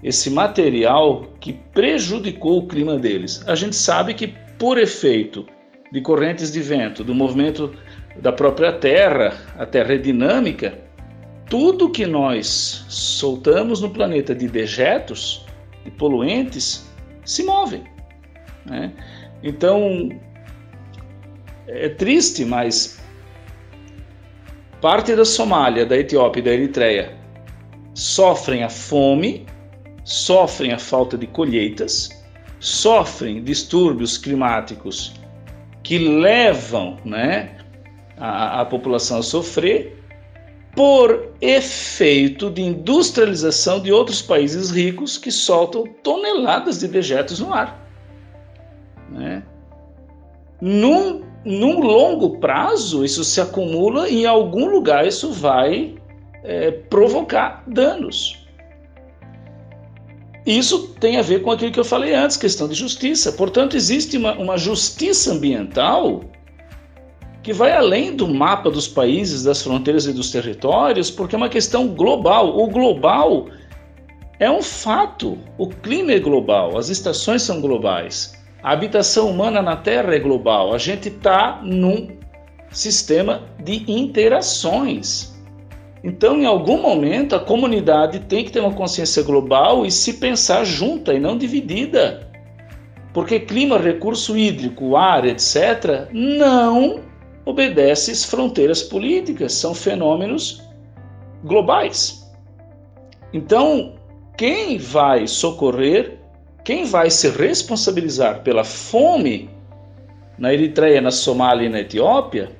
[0.05, 3.43] Esse material que prejudicou o clima deles.
[3.49, 5.47] A gente sabe que por efeito
[5.91, 7.75] de correntes de vento, do movimento
[8.21, 10.79] da própria Terra, a Terra é dinâmica,
[11.49, 15.47] tudo que nós soltamos no planeta de dejetos,
[15.85, 16.87] de poluentes,
[17.25, 17.83] se move.
[18.67, 18.93] Né?
[19.43, 20.11] Então,
[21.67, 23.01] é triste, mas
[24.81, 27.17] parte da Somália, da Etiópia e da Eritreia
[27.95, 29.47] sofrem a fome,
[30.05, 32.11] sofrem a falta de colheitas,
[32.61, 35.15] sofrem distúrbios climáticos
[35.83, 37.57] que levam né,
[38.17, 40.03] a, a população a sofrer
[40.75, 47.81] por efeito de industrialização de outros países ricos que soltam toneladas de dejetos no ar.
[49.11, 49.43] Né?
[50.61, 55.95] Num num longo prazo, isso se acumula e em algum lugar isso vai
[56.43, 58.44] é, provocar danos.
[60.47, 63.33] Isso tem a ver com aquilo que eu falei antes, questão de justiça.
[63.33, 66.23] Portanto, existe uma, uma justiça ambiental
[67.43, 71.49] que vai além do mapa dos países, das fronteiras e dos territórios, porque é uma
[71.49, 72.59] questão global.
[72.59, 73.49] O global
[74.39, 75.39] é um fato.
[75.59, 78.35] O clima é global, as estações são globais.
[78.63, 80.75] A habitação humana na Terra é global.
[80.75, 82.17] A gente está num
[82.71, 85.34] sistema de interações.
[86.05, 90.63] Então, em algum momento, a comunidade tem que ter uma consciência global e se pensar
[90.65, 92.31] junta e não dividida.
[93.15, 97.01] Porque clima, recurso hídrico, ar, etc., não
[97.47, 100.63] obedece às fronteiras políticas, são fenômenos
[101.43, 102.31] globais.
[103.33, 103.95] Então,
[104.37, 106.19] quem vai socorrer
[106.65, 109.51] quem vai se responsabilizar pela fome
[110.39, 112.51] na Eritreia, na Somália e na Etiópia,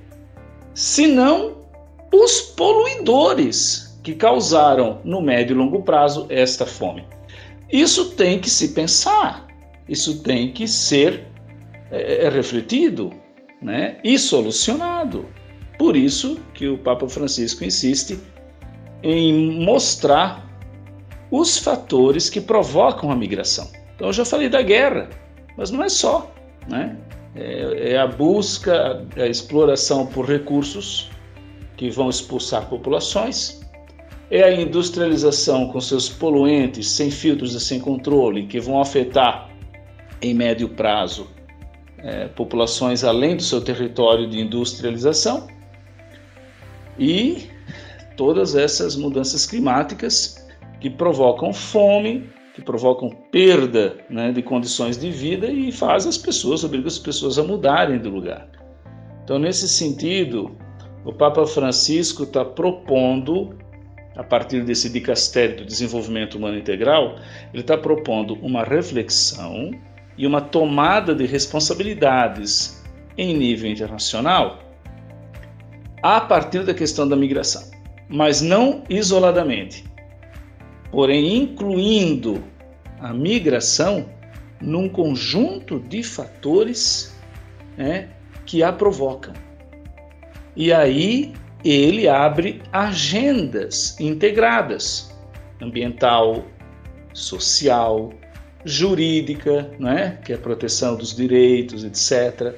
[0.75, 1.64] senão
[2.15, 7.05] os poluidores que causaram no médio e longo prazo esta fome?
[7.73, 9.47] Isso tem que se pensar,
[9.89, 11.27] isso tem que ser
[11.91, 13.13] é, é refletido
[13.61, 15.27] né, e solucionado.
[15.79, 18.19] Por isso que o Papa Francisco insiste
[19.03, 20.49] em mostrar
[21.31, 23.69] os fatores que provocam a migração.
[23.97, 25.11] Então eu já falei da guerra,
[25.57, 26.33] mas não é só,
[26.69, 26.97] né?
[27.35, 31.11] É, é a busca, a exploração por recursos
[31.77, 33.61] que vão expulsar populações,
[34.31, 39.51] é a industrialização com seus poluentes sem filtros e sem controle que vão afetar
[40.23, 41.29] em médio prazo
[41.99, 45.49] é, populações além do seu território de industrialização
[46.99, 47.49] e
[48.17, 50.47] todas essas mudanças climáticas
[50.81, 56.63] que provocam fome, que provocam perda né, de condições de vida e faz as pessoas,
[56.63, 58.49] obriga as pessoas a mudarem do lugar.
[59.25, 60.57] Então, nesse sentido,
[61.05, 63.57] o Papa Francisco está propondo,
[64.17, 67.17] a partir desse dicastério do desenvolvimento humano integral,
[67.53, 69.71] ele está propondo uma reflexão
[70.17, 72.83] e uma tomada de responsabilidades
[73.19, 74.61] em nível internacional
[76.03, 77.71] a partir da questão da migração,
[78.09, 79.85] mas não isoladamente
[80.95, 82.41] porém incluindo
[83.01, 84.09] a migração
[84.61, 87.13] num conjunto de fatores
[87.77, 88.11] né,
[88.47, 89.35] que a provocam.
[90.57, 91.33] E aí
[91.65, 95.15] ele abre agendas integradas
[95.61, 96.45] ambiental,
[97.13, 98.13] social,
[98.65, 100.19] jurídica, não é?
[100.25, 102.55] que é a proteção dos direitos, etc.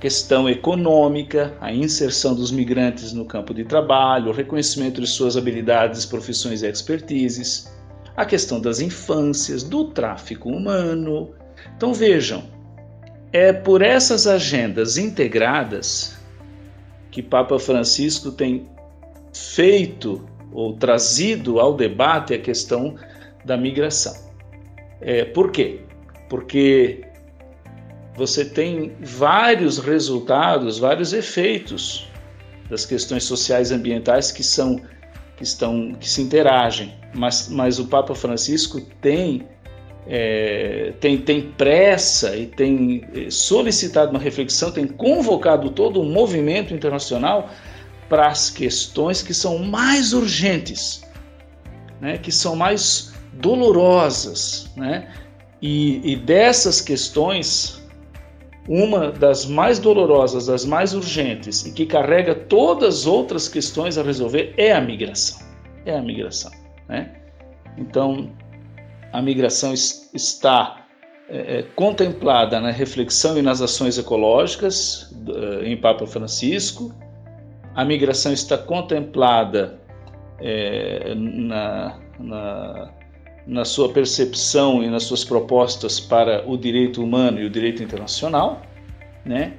[0.00, 6.04] Questão econômica, a inserção dos migrantes no campo de trabalho, o reconhecimento de suas habilidades,
[6.04, 7.72] profissões e expertises,
[8.16, 11.34] a questão das infâncias, do tráfico humano.
[11.76, 12.44] Então vejam,
[13.32, 16.13] é por essas agendas integradas
[17.14, 18.68] que Papa Francisco tem
[19.32, 22.96] feito ou trazido ao debate a questão
[23.44, 24.16] da migração.
[25.00, 25.78] É, por quê?
[26.28, 27.04] Porque
[28.16, 32.10] você tem vários resultados, vários efeitos
[32.68, 34.80] das questões sociais e ambientais que são
[35.36, 39.46] que estão que se interagem, mas, mas o Papa Francisco tem
[40.06, 46.74] é, tem, tem pressa e tem é, solicitado uma reflexão, tem convocado todo o movimento
[46.74, 47.50] internacional
[48.08, 51.04] para as questões que são mais urgentes,
[52.00, 54.70] né, que são mais dolorosas.
[54.76, 55.10] Né?
[55.62, 57.82] E, e dessas questões,
[58.68, 64.02] uma das mais dolorosas, das mais urgentes e que carrega todas as outras questões a
[64.02, 65.40] resolver é a migração.
[65.86, 66.52] É a migração.
[66.88, 67.10] Né?
[67.78, 68.30] Então,
[69.14, 70.84] a migração está
[71.28, 76.92] é, é, contemplada na reflexão e nas ações ecológicas é, em Papa Francisco.
[77.76, 79.78] A migração está contemplada
[80.40, 82.90] é, na, na
[83.46, 88.62] na sua percepção e nas suas propostas para o direito humano e o direito internacional,
[89.22, 89.52] né?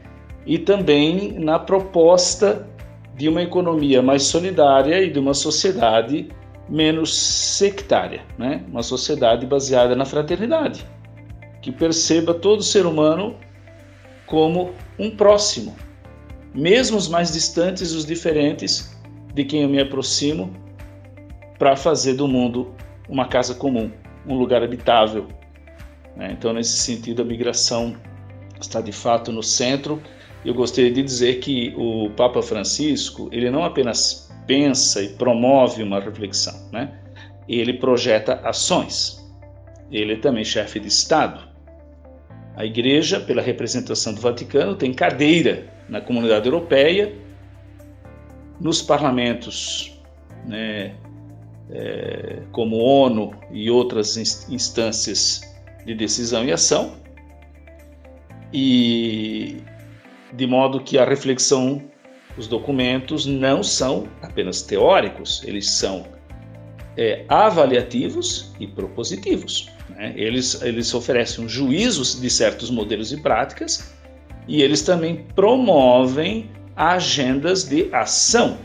[0.43, 2.68] E também na proposta
[3.16, 6.30] de uma economia mais solidária e de uma sociedade
[6.68, 8.63] menos sectária, né?
[8.68, 10.86] Uma sociedade baseada na fraternidade,
[11.61, 13.36] que perceba todo ser humano
[14.26, 15.76] como um próximo,
[16.53, 18.95] mesmo os mais distantes, os diferentes
[19.34, 20.51] de quem eu me aproximo,
[21.59, 22.74] para fazer do mundo
[23.07, 23.91] uma casa comum,
[24.26, 25.28] um lugar habitável.
[26.16, 26.32] Né?
[26.32, 27.95] Então, nesse sentido, a migração
[28.59, 30.01] está de fato no centro.
[30.43, 36.00] Eu gostaria de dizer que o Papa Francisco ele não apenas pensa e promove uma
[36.00, 37.00] reflexão, né?
[37.48, 39.24] ele projeta ações.
[39.91, 41.48] Ele é também chefe de Estado.
[42.56, 47.14] A Igreja, pela representação do Vaticano, tem cadeira na comunidade europeia,
[48.60, 50.00] nos parlamentos
[50.46, 50.96] né,
[51.70, 54.18] é, como ONU e outras
[54.50, 55.41] instâncias
[55.86, 56.96] de decisão e ação,
[58.54, 59.58] e
[60.34, 61.82] de modo que a reflexão,
[62.38, 66.05] os documentos não são apenas teóricos, eles são
[66.97, 69.69] é, avaliativos e propositivos.
[69.89, 70.13] Né?
[70.15, 73.93] Eles, eles oferecem juízos de certos modelos e práticas
[74.47, 78.57] e eles também promovem agendas de ação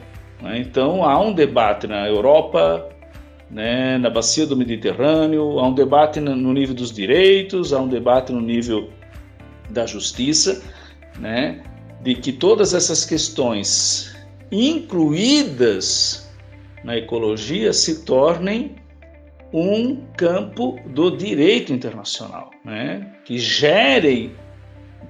[0.43, 0.59] né?
[0.59, 2.89] Então há um debate na Europa,
[3.51, 8.33] né, na bacia do Mediterrâneo, há um debate no nível dos direitos, há um debate
[8.33, 8.91] no nível
[9.69, 10.63] da justiça,
[11.19, 11.63] né,
[12.03, 14.17] de que todas essas questões
[14.51, 16.29] incluídas
[16.83, 18.77] na ecologia se tornem
[19.53, 24.33] um campo do direito internacional, né, que gerem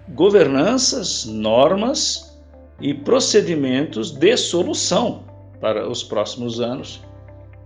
[0.08, 2.38] governanças, normas
[2.80, 5.24] e procedimentos de solução
[5.60, 7.02] para os próximos anos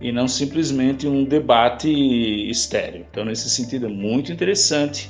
[0.01, 1.89] e não simplesmente um debate
[2.49, 3.05] estéreo.
[3.09, 5.09] Então, nesse sentido, é muito interessante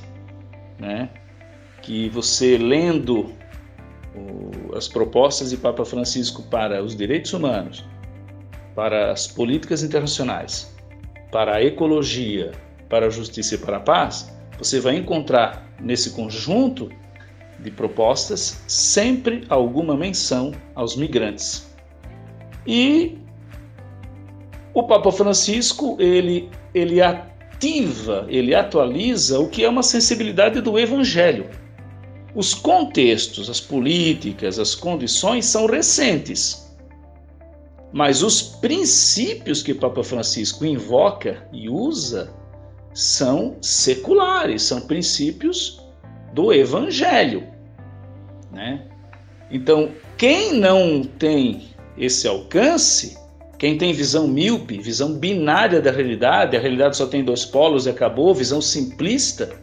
[0.80, 1.09] né,
[1.82, 3.34] que você lendo
[4.16, 7.84] o, as propostas de Papa Francisco para os direitos humanos,
[8.76, 10.76] para as políticas internacionais,
[11.32, 12.51] para a ecologia,
[12.89, 16.89] para a justiça e para a paz, você vai encontrar nesse conjunto
[17.59, 21.74] de propostas sempre alguma menção aos migrantes.
[22.68, 23.18] E
[24.74, 31.49] o Papa Francisco, ele, ele ativa, ele atualiza o que é uma sensibilidade do evangelho.
[32.36, 36.69] Os contextos, as políticas, as condições são recentes.
[37.93, 42.33] Mas os princípios que o Papa Francisco invoca e usa
[42.93, 45.81] são seculares, são princípios
[46.33, 47.47] do Evangelho.
[48.51, 48.86] Né?
[49.49, 53.17] Então, quem não tem esse alcance,
[53.57, 57.89] quem tem visão míope, visão binária da realidade, a realidade só tem dois polos e
[57.89, 59.57] acabou, visão simplista,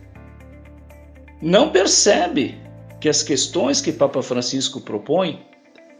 [1.42, 2.61] não percebe
[3.03, 5.44] que as questões que Papa Francisco propõe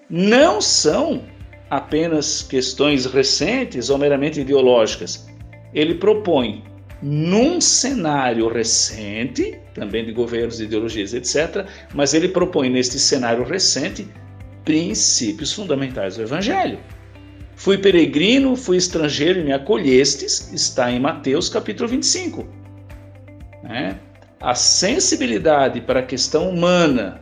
[0.09, 1.25] não são
[1.69, 5.29] apenas questões recentes ou meramente ideológicas.
[5.75, 6.63] Ele propõe
[7.03, 14.07] num cenário recente, também de governos, ideologias, etc., mas ele propõe neste cenário recente
[14.65, 16.79] princípios fundamentais do Evangelho.
[17.57, 22.47] Fui peregrino, fui estrangeiro e me acolhestes, está em Mateus capítulo 25.
[23.65, 23.99] né,
[24.43, 27.21] a sensibilidade para a questão humana,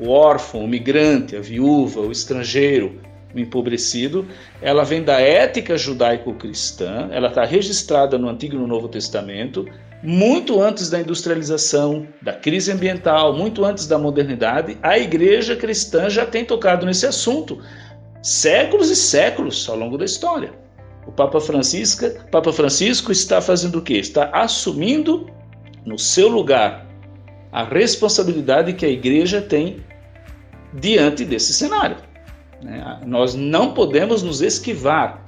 [0.00, 2.98] o órfão, o migrante, a viúva, o estrangeiro,
[3.34, 4.26] o empobrecido,
[4.62, 9.66] ela vem da ética judaico-cristã, ela está registrada no Antigo e no Novo Testamento,
[10.02, 16.24] muito antes da industrialização, da crise ambiental, muito antes da modernidade, a igreja cristã já
[16.24, 17.62] tem tocado nesse assunto
[18.22, 20.52] séculos e séculos ao longo da história.
[21.06, 23.94] O Papa Francisco, Papa Francisco está fazendo o quê?
[23.94, 25.30] Está assumindo
[25.86, 26.84] no seu lugar
[27.52, 29.78] a responsabilidade que a igreja tem
[30.74, 31.96] diante desse cenário.
[32.62, 33.00] Né?
[33.06, 35.24] Nós não podemos nos esquivar.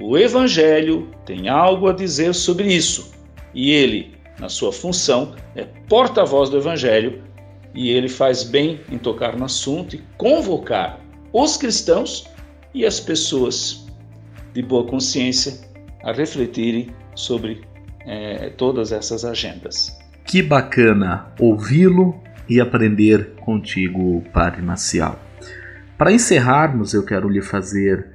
[0.00, 3.10] O Evangelho tem algo a dizer sobre isso.
[3.54, 7.24] E ele, na sua função, é porta-voz do Evangelho
[7.74, 11.00] e ele faz bem em tocar no assunto e convocar
[11.32, 12.26] os cristãos
[12.74, 13.86] e as pessoas
[14.52, 15.66] de boa consciência
[16.02, 17.62] a refletirem sobre
[18.06, 19.96] é, todas essas agendas.
[20.24, 25.18] Que bacana ouvi-lo e aprender contigo, Padre Maciel.
[25.98, 28.06] Para encerrarmos, eu quero lhe fazer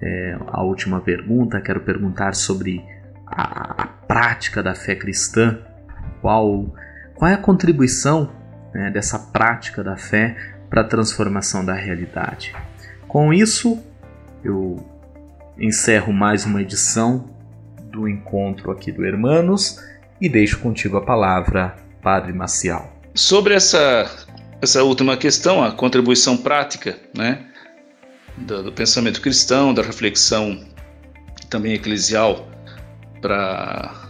[0.00, 1.60] é, a última pergunta.
[1.60, 2.84] Quero perguntar sobre
[3.26, 5.58] a, a, prática da fé cristã.
[6.20, 6.74] Qual,
[7.14, 8.30] qual é a contribuição
[8.74, 10.36] né, dessa prática da fé
[10.68, 12.54] para a transformação da realidade?
[13.06, 13.78] Com isso,
[14.42, 14.84] eu
[15.58, 17.35] encerro mais uma edição
[17.96, 19.80] do encontro aqui do Hermanos
[20.20, 22.92] e deixo contigo a palavra, Padre Maciel.
[23.14, 24.10] Sobre essa,
[24.60, 27.46] essa última questão, a contribuição prática né,
[28.36, 30.62] do, do pensamento cristão, da reflexão
[31.48, 32.48] também eclesial
[33.20, 34.04] para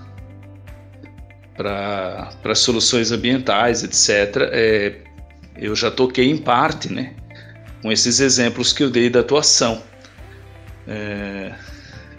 [1.56, 4.50] para soluções ambientais, etc.
[4.52, 4.96] É,
[5.56, 7.14] eu já toquei em parte, né,
[7.80, 9.82] com esses exemplos que eu dei da atuação
[10.86, 11.54] é,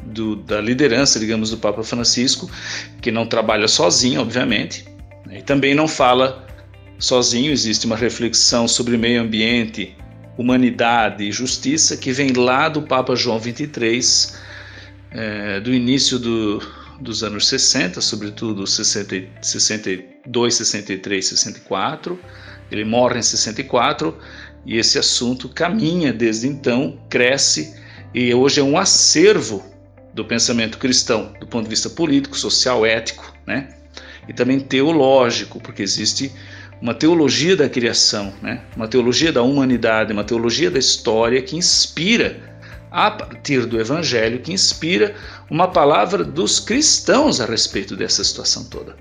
[0.08, 2.50] do, da liderança, digamos, do Papa Francisco,
[3.02, 4.86] que não trabalha sozinho, obviamente,
[5.26, 6.48] né, e também não fala
[6.98, 7.52] sozinho.
[7.52, 9.96] Existe uma reflexão sobre meio ambiente,
[10.38, 14.38] humanidade e justiça que vem lá do Papa João 23,
[15.12, 16.62] é, do início do,
[17.02, 22.20] dos anos 60, sobretudo 60, 62, 63, 64.
[22.72, 24.18] Ele morre em 64
[24.66, 27.74] e esse assunto caminha desde então, cresce
[28.14, 29.64] e hoje é um acervo
[30.18, 33.70] do pensamento cristão, do ponto de vista político, social, ético, né?
[34.28, 36.34] E também teológico, porque existe
[36.82, 38.64] uma teologia da criação, né?
[38.76, 42.58] Uma teologia da humanidade, uma teologia da história que inspira
[42.90, 45.14] a partir do evangelho que inspira
[45.52, 48.96] uma palavra dos cristãos a respeito dessa situação toda.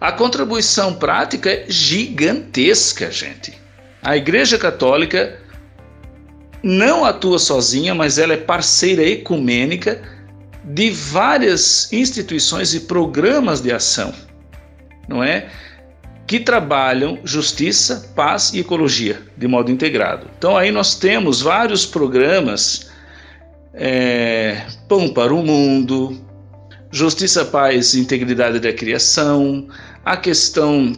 [0.00, 3.52] A contribuição prática é gigantesca, gente.
[4.00, 5.40] A Igreja Católica
[6.62, 10.02] não atua sozinha, mas ela é parceira ecumênica
[10.64, 14.12] de várias instituições e programas de ação,
[15.08, 15.48] não é?
[16.26, 20.26] Que trabalham justiça, paz e ecologia de modo integrado.
[20.36, 22.90] Então aí nós temos vários programas,
[23.72, 26.20] é, Pão para o Mundo,
[26.90, 29.68] Justiça, Paz e Integridade da Criação,
[30.04, 30.92] a questão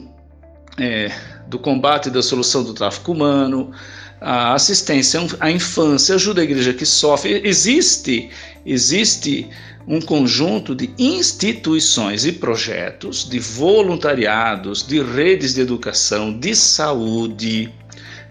[0.78, 1.12] é,
[1.46, 3.72] do combate e da solução do tráfico humano,
[4.20, 7.40] a assistência à infância, ajuda a igreja que sofre.
[7.44, 8.28] Existe,
[8.66, 9.48] existe
[9.86, 17.72] um conjunto de instituições e projetos, de voluntariados, de redes de educação, de saúde,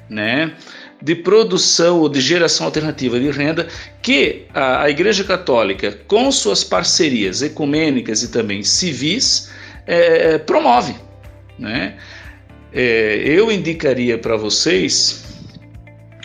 [0.10, 0.54] né?
[1.02, 3.68] de produção ou de geração alternativa de renda
[4.02, 9.50] que a, a Igreja Católica, com suas parcerias ecumênicas e também civis,
[9.88, 10.94] é, promove.
[11.58, 11.96] Né?
[12.74, 15.29] É, eu indicaria para vocês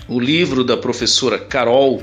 [0.09, 2.03] o livro da professora Carol,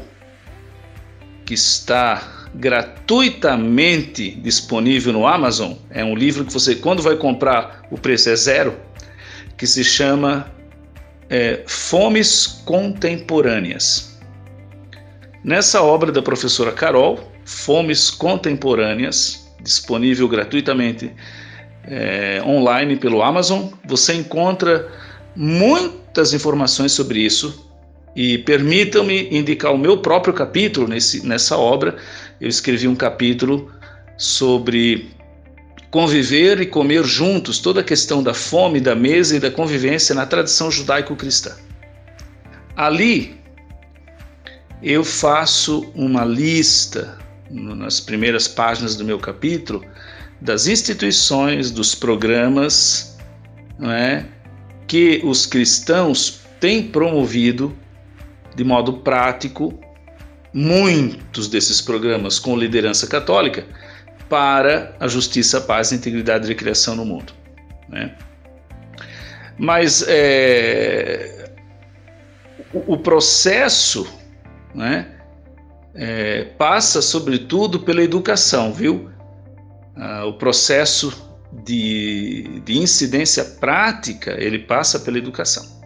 [1.46, 5.74] que está gratuitamente disponível no Amazon.
[5.90, 8.78] É um livro que você, quando vai comprar, o preço é zero,
[9.58, 10.52] que se chama
[11.30, 14.20] é, Fomes Contemporâneas.
[15.44, 21.12] Nessa obra da professora Carol, Fomes Contemporâneas, disponível gratuitamente
[21.84, 24.92] é, online pelo Amazon, você encontra
[25.36, 27.71] muitas informações sobre isso
[28.16, 31.96] e permitam-me indicar o meu próprio capítulo nesse, nessa obra.
[32.40, 33.72] Eu escrevi um capítulo
[34.18, 35.10] sobre
[35.90, 40.26] conviver e comer juntos, toda a questão da fome, da mesa e da convivência na
[40.26, 41.56] tradição judaico-cristã.
[42.76, 43.36] Ali
[44.82, 47.18] eu faço uma lista
[47.50, 49.86] nas primeiras páginas do meu capítulo
[50.40, 53.16] das instituições, dos programas
[53.80, 54.26] é,
[54.88, 57.78] que os cristãos têm promovido
[58.56, 59.80] de modo prático,
[60.54, 63.66] muitos desses programas com liderança católica
[64.30, 67.34] para a justiça, paz e integridade de criação no mundo.
[67.90, 68.16] Né?
[69.58, 71.52] Mas é,
[72.74, 74.08] o, o, processo
[74.74, 75.08] né,
[75.94, 79.10] é, passa, sobretudo, pela educação, viu?
[79.96, 81.30] Ah, o processo
[81.64, 85.81] de, de, incidência prática ele passa pela educação.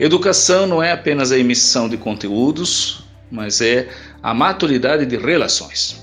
[0.00, 3.86] Educação não é apenas a emissão de conteúdos, mas é
[4.22, 6.02] a maturidade de relações.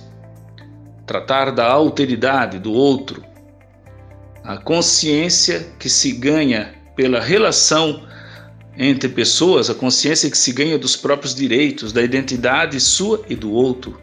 [1.07, 3.25] Tratar da alteridade do outro,
[4.43, 8.07] a consciência que se ganha pela relação
[8.77, 13.51] entre pessoas, a consciência que se ganha dos próprios direitos, da identidade sua e do
[13.51, 13.99] outro,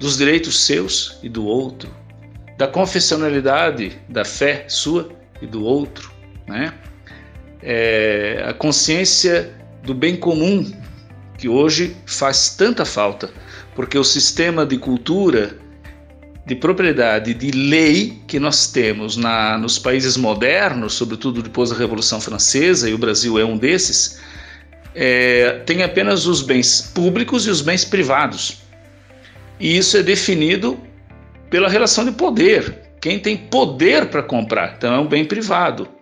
[0.00, 1.88] dos direitos seus e do outro,
[2.58, 5.08] da confessionalidade da fé sua
[5.40, 6.10] e do outro,
[6.48, 6.74] né?
[7.68, 9.52] É, a consciência
[9.82, 10.72] do bem comum
[11.36, 13.28] que hoje faz tanta falta,
[13.74, 15.58] porque o sistema de cultura,
[16.46, 22.20] de propriedade, de lei que nós temos na, nos países modernos, sobretudo depois da Revolução
[22.20, 24.20] Francesa, e o Brasil é um desses,
[24.94, 28.62] é, tem apenas os bens públicos e os bens privados.
[29.58, 30.78] E isso é definido
[31.50, 32.78] pela relação de poder.
[33.00, 35.95] Quem tem poder para comprar, então é um bem privado.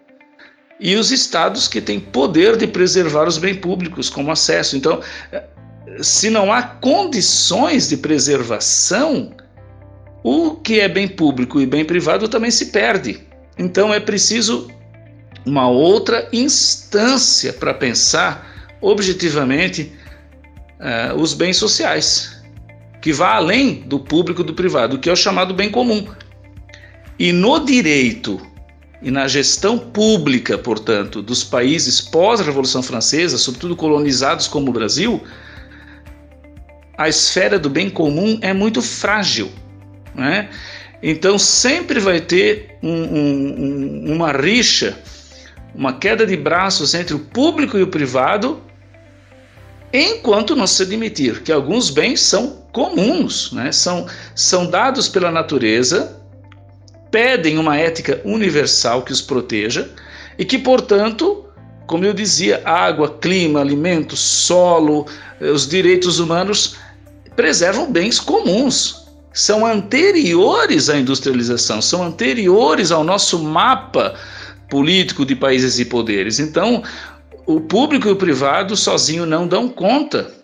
[0.80, 4.76] E os estados que têm poder de preservar os bens públicos como acesso.
[4.76, 5.00] Então,
[6.00, 9.32] se não há condições de preservação,
[10.22, 13.20] o que é bem público e bem privado também se perde.
[13.58, 14.68] Então é preciso
[15.44, 19.92] uma outra instância para pensar objetivamente
[20.80, 22.42] uh, os bens sociais
[23.00, 26.06] que vá além do público e do privado, que é o chamado bem comum.
[27.18, 28.40] E no direito
[29.04, 35.22] e na gestão pública, portanto, dos países pós-Revolução Francesa, sobretudo colonizados como o Brasil,
[36.96, 39.52] a esfera do bem comum é muito frágil.
[40.14, 40.48] Né?
[41.02, 44.98] Então sempre vai ter um, um, uma rixa,
[45.74, 48.62] uma queda de braços entre o público e o privado,
[49.92, 53.70] enquanto não se admitir que alguns bens são comuns, né?
[53.70, 56.23] são, são dados pela natureza,
[57.14, 59.88] pedem uma ética universal que os proteja
[60.36, 61.44] e que, portanto,
[61.86, 65.06] como eu dizia, água, clima, alimento, solo,
[65.40, 66.74] eh, os direitos humanos
[67.36, 69.06] preservam bens comuns.
[69.32, 74.16] São anteriores à industrialização, são anteriores ao nosso mapa
[74.68, 76.40] político de países e poderes.
[76.40, 76.82] Então,
[77.46, 80.34] o público e o privado sozinho não dão conta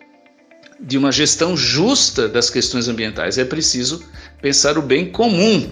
[0.79, 3.37] de uma gestão justa das questões ambientais.
[3.37, 4.01] É preciso
[4.41, 5.69] pensar o bem comum,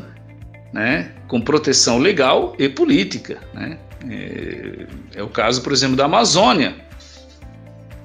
[0.73, 3.39] né, com proteção legal e política.
[3.53, 3.77] Né?
[4.09, 6.75] É, é o caso, por exemplo, da Amazônia.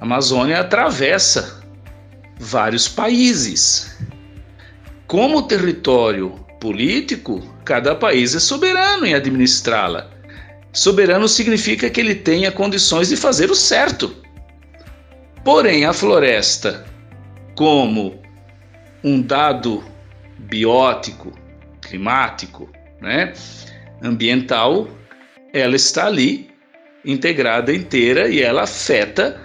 [0.01, 1.63] A Amazônia atravessa
[2.39, 3.97] vários países.
[5.07, 10.11] Como território político, cada país é soberano em administrá-la.
[10.73, 14.17] Soberano significa que ele tenha condições de fazer o certo.
[15.45, 16.85] Porém, a floresta
[17.55, 18.21] como
[19.03, 19.85] um dado
[20.39, 21.33] biótico,
[21.85, 22.71] climático,
[23.01, 23.33] né,
[24.03, 24.89] ambiental,
[25.53, 26.51] ela está ali
[27.05, 29.41] integrada inteira e ela afeta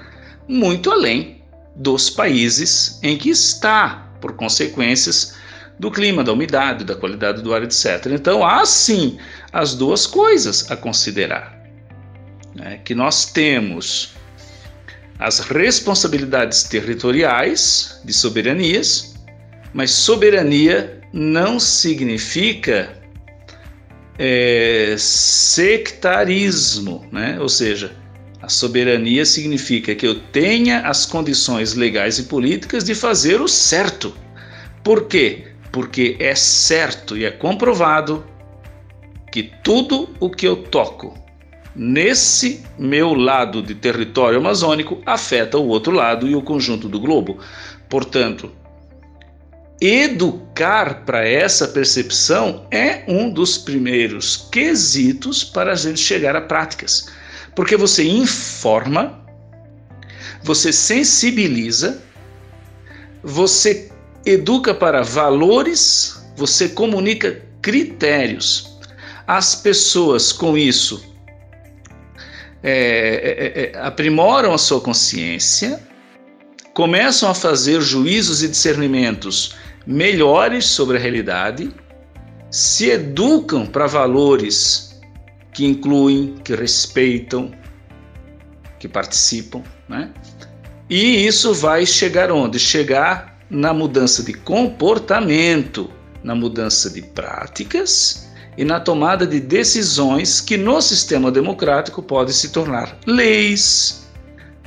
[0.48, 1.44] muito além
[1.76, 5.38] dos países em que está, por consequências
[5.78, 8.08] do clima, da umidade, da qualidade do ar, etc.
[8.08, 9.18] Então há sim
[9.54, 11.58] as duas coisas a considerar.
[12.54, 12.82] Né?
[12.84, 14.14] Que nós temos
[15.18, 19.16] as responsabilidades territoriais de soberanias,
[19.74, 22.98] mas soberania não significa
[24.18, 27.38] é, sectarismo, né?
[27.40, 27.96] ou seja,
[28.42, 34.16] a soberania significa que eu tenha as condições legais e políticas de fazer o certo.
[34.84, 35.48] Por quê?
[35.72, 38.26] Porque é certo e é comprovado
[39.32, 41.14] que tudo o que eu toco
[41.76, 47.38] nesse meu lado de território amazônico afeta o outro lado e o conjunto do globo.
[47.88, 48.52] Portanto,
[49.82, 57.08] educar para essa percepção é um dos primeiros quesitos para a gente chegar a práticas.
[57.56, 59.24] Porque você informa,
[60.44, 62.02] você sensibiliza,
[63.24, 63.90] você
[64.26, 68.78] educa para valores, você comunica critérios.
[69.26, 71.10] As pessoas com isso
[72.62, 75.82] é, é, é, aprimoram a sua consciência,
[76.74, 79.56] começam a fazer juízos e discernimentos
[79.90, 81.72] melhores sobre a realidade,
[82.52, 85.02] se educam para valores
[85.52, 87.52] que incluem, que respeitam,
[88.78, 90.12] que participam, né?
[90.88, 92.60] E isso vai chegar onde?
[92.60, 95.90] Chegar na mudança de comportamento,
[96.24, 102.50] na mudança de práticas e na tomada de decisões que no sistema democrático podem se
[102.52, 104.08] tornar leis,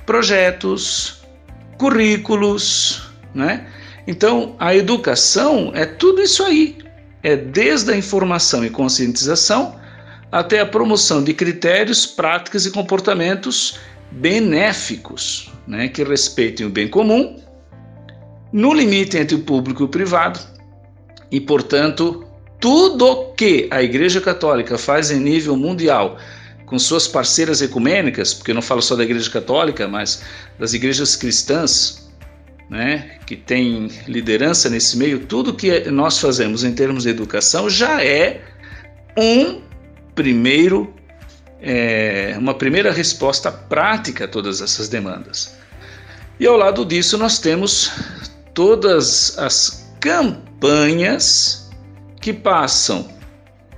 [0.04, 1.22] projetos,
[1.78, 3.68] currículos, né?
[4.06, 6.76] Então, a educação é tudo isso aí.
[7.22, 9.80] É desde a informação e conscientização
[10.30, 13.78] até a promoção de critérios, práticas e comportamentos
[14.10, 17.40] benéficos, né, que respeitem o bem comum,
[18.52, 20.40] no limite entre o público e o privado,
[21.30, 22.26] e, portanto,
[22.60, 26.18] tudo que a Igreja Católica faz em nível mundial
[26.66, 30.22] com suas parceiras ecumênicas, porque eu não falo só da Igreja Católica, mas
[30.58, 32.10] das igrejas cristãs,
[32.72, 38.02] né, que tem liderança nesse meio, tudo que nós fazemos em termos de educação já
[38.02, 38.40] é
[39.14, 39.60] um
[40.14, 40.94] primeiro,
[41.60, 45.54] é, uma primeira resposta prática a todas essas demandas.
[46.40, 47.92] E ao lado disso nós temos
[48.54, 51.70] todas as campanhas
[52.22, 53.06] que passam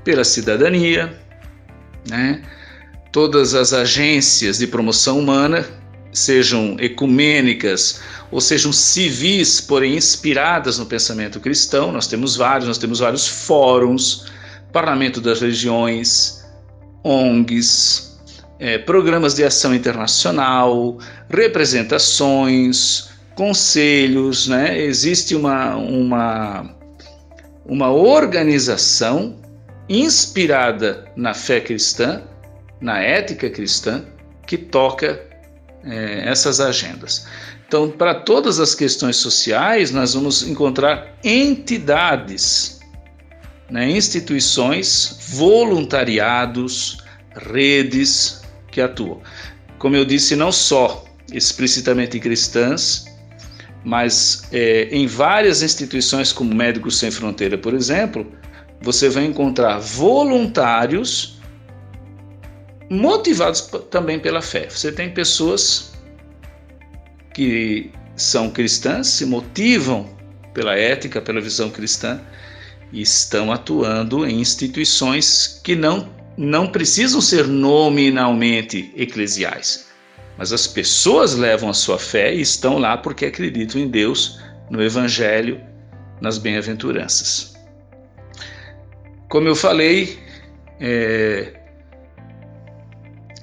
[0.04, 1.18] pela cidadania,
[2.08, 2.42] né?
[3.10, 5.66] todas as agências de promoção humana,
[6.12, 11.92] sejam ecumênicas ou sejam civis, porém inspiradas no pensamento cristão.
[11.92, 14.32] Nós temos vários, nós temos vários fóruns,
[14.72, 16.44] Parlamento das Regiões,
[17.04, 18.18] ONGs,
[18.58, 20.98] é, programas de ação internacional,
[21.28, 24.78] representações, conselhos, né?
[24.80, 26.76] Existe uma, uma,
[27.66, 29.36] uma organização
[29.88, 32.22] inspirada na fé cristã
[32.84, 34.04] na ética cristã
[34.46, 35.20] que toca
[35.82, 37.26] é, essas agendas.
[37.74, 42.78] Então, para todas as questões sociais, nós vamos encontrar entidades,
[43.68, 46.98] né, instituições, voluntariados,
[47.34, 49.20] redes que atuam.
[49.76, 53.06] Como eu disse, não só explicitamente cristãs,
[53.82, 58.24] mas é, em várias instituições, como Médicos Sem Fronteira, por exemplo,
[58.82, 61.40] você vai encontrar voluntários
[62.88, 64.68] motivados também pela fé.
[64.70, 65.93] Você tem pessoas
[67.34, 70.08] que são cristãs, se motivam
[70.54, 72.20] pela ética, pela visão cristã
[72.92, 76.08] e estão atuando em instituições que não,
[76.38, 79.88] não precisam ser nominalmente eclesiais,
[80.38, 84.80] mas as pessoas levam a sua fé e estão lá porque acreditam em Deus, no
[84.80, 85.60] Evangelho,
[86.20, 87.54] nas bem-aventuranças.
[89.28, 90.18] Como eu falei,
[90.80, 91.52] é,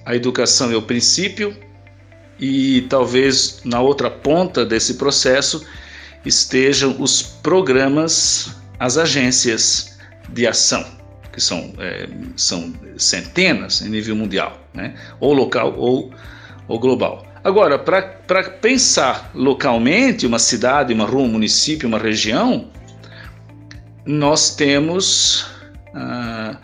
[0.06, 1.56] a educação é o princípio
[2.42, 5.64] e talvez na outra ponta desse processo
[6.26, 9.98] estejam os programas, as agências
[10.30, 10.84] de ação,
[11.32, 14.96] que são, é, são centenas em nível mundial, né?
[15.20, 16.12] ou local ou,
[16.68, 17.28] ou global.
[17.44, 22.70] Agora, para pensar localmente, uma cidade, uma rua, um município, uma região,
[24.06, 25.48] nós temos.
[25.94, 26.58] Ah,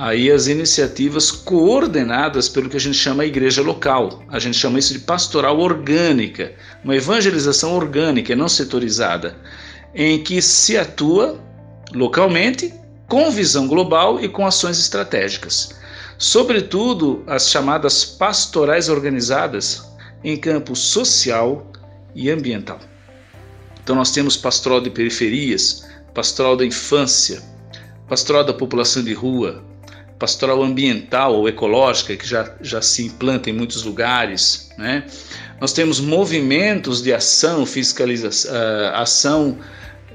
[0.00, 4.22] aí as iniciativas coordenadas pelo que a gente chama igreja local.
[4.28, 9.36] A gente chama isso de pastoral orgânica, uma evangelização orgânica, não setorizada,
[9.94, 11.38] em que se atua
[11.92, 12.72] localmente
[13.06, 15.74] com visão global e com ações estratégicas.
[16.16, 19.86] Sobretudo as chamadas pastorais organizadas
[20.24, 21.70] em campo social
[22.14, 22.78] e ambiental.
[23.82, 27.42] Então nós temos pastoral de periferias, pastoral da infância,
[28.08, 29.68] pastoral da população de rua,
[30.20, 34.70] pastoral ambiental ou ecológica, que já, já se implanta em muitos lugares.
[34.76, 35.04] Né?
[35.58, 39.58] Nós temos movimentos de ação, fiscalização, uh, ação.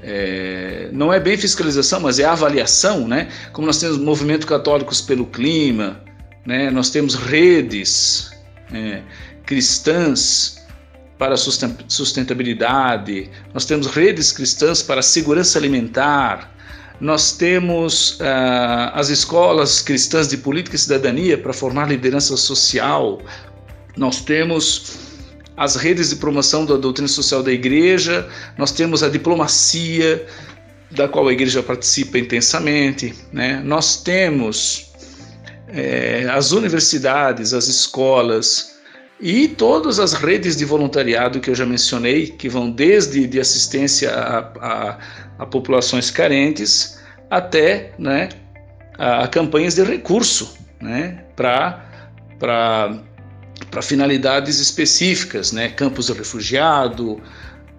[0.02, 3.28] É, não é bem fiscalização, mas é avaliação, né?
[3.52, 6.00] Como nós temos movimento católicos pelo clima,
[6.46, 6.70] né?
[6.70, 8.30] Nós temos redes
[8.72, 9.02] é,
[9.44, 10.64] cristãs
[11.18, 16.54] para sustentabilidade, nós temos redes cristãs para segurança alimentar,
[17.00, 23.20] nós temos uh, as escolas cristãs de política e cidadania para formar liderança social,
[23.96, 24.98] nós temos
[25.56, 28.28] as redes de promoção da doutrina social da igreja,
[28.58, 30.26] nós temos a diplomacia,
[30.90, 33.60] da qual a igreja participa intensamente, né?
[33.64, 34.92] nós temos
[35.68, 38.76] é, as universidades, as escolas,
[39.18, 44.10] e todas as redes de voluntariado que eu já mencionei, que vão desde de assistência
[44.10, 44.98] a, a,
[45.38, 46.98] a populações carentes
[47.30, 48.28] até né,
[48.98, 51.82] a, a campanhas de recurso né, para
[53.82, 57.20] finalidades específicas, né, campos de refugiado,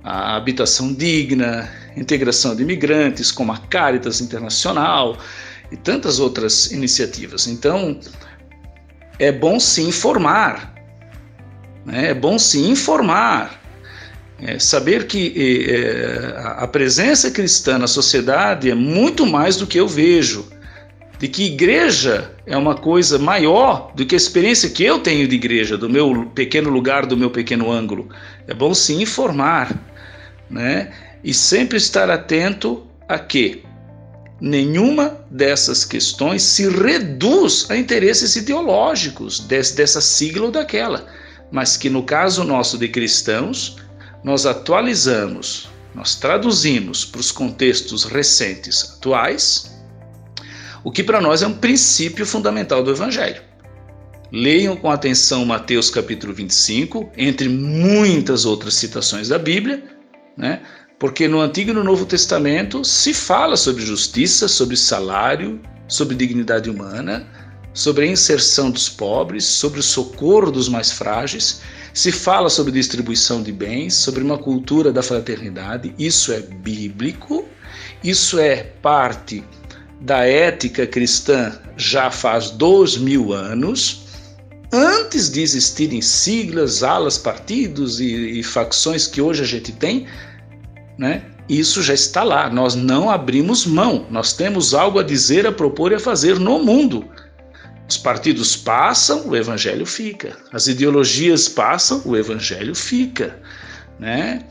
[0.04, 5.18] a habitação digna, integração de imigrantes, como a Caritas Internacional
[5.72, 7.48] e tantas outras iniciativas.
[7.48, 8.00] Então,
[9.20, 10.78] é bom se informar
[11.88, 12.10] né?
[12.10, 13.62] É bom se informar.
[14.40, 15.34] É saber que
[15.68, 20.48] é, a presença cristã na sociedade é muito mais do que eu vejo.
[21.20, 25.36] De que igreja é uma coisa maior do que a experiência que eu tenho de
[25.36, 28.10] igreja, do meu pequeno lugar, do meu pequeno ângulo.
[28.48, 29.76] É bom se informar,
[30.48, 30.92] né?
[31.24, 33.64] E sempre estar atento a que
[34.40, 41.08] nenhuma dessas questões se reduz a interesses ideológicos dessa sigla ou daquela,
[41.52, 43.78] mas que no caso nosso de cristãos,
[44.28, 49.74] nós atualizamos, nós traduzimos para os contextos recentes atuais,
[50.84, 53.42] o que para nós é um princípio fundamental do Evangelho.
[54.30, 59.82] Leiam com atenção Mateus capítulo 25, entre muitas outras citações da Bíblia,
[60.36, 60.62] né?
[61.00, 65.58] porque no Antigo e no Novo Testamento se fala sobre justiça, sobre salário,
[65.88, 67.26] sobre dignidade humana,
[67.74, 71.62] sobre a inserção dos pobres, sobre o socorro dos mais frágeis,
[71.98, 75.96] se fala sobre distribuição de bens, sobre uma cultura da fraternidade.
[75.98, 77.44] Isso é bíblico,
[78.04, 79.44] isso é parte
[80.00, 84.04] da ética cristã já faz dois mil anos.
[84.72, 90.06] Antes de existirem siglas, alas, partidos e, e facções que hoje a gente tem,
[91.00, 91.24] né?
[91.50, 92.48] Isso já está lá.
[92.48, 94.06] Nós não abrimos mão.
[94.12, 97.10] Nós temos algo a dizer, a propor e a fazer no mundo.
[97.88, 100.36] Os partidos passam, o evangelho fica.
[100.52, 103.40] As ideologias passam, o evangelho fica,
[103.98, 104.44] né?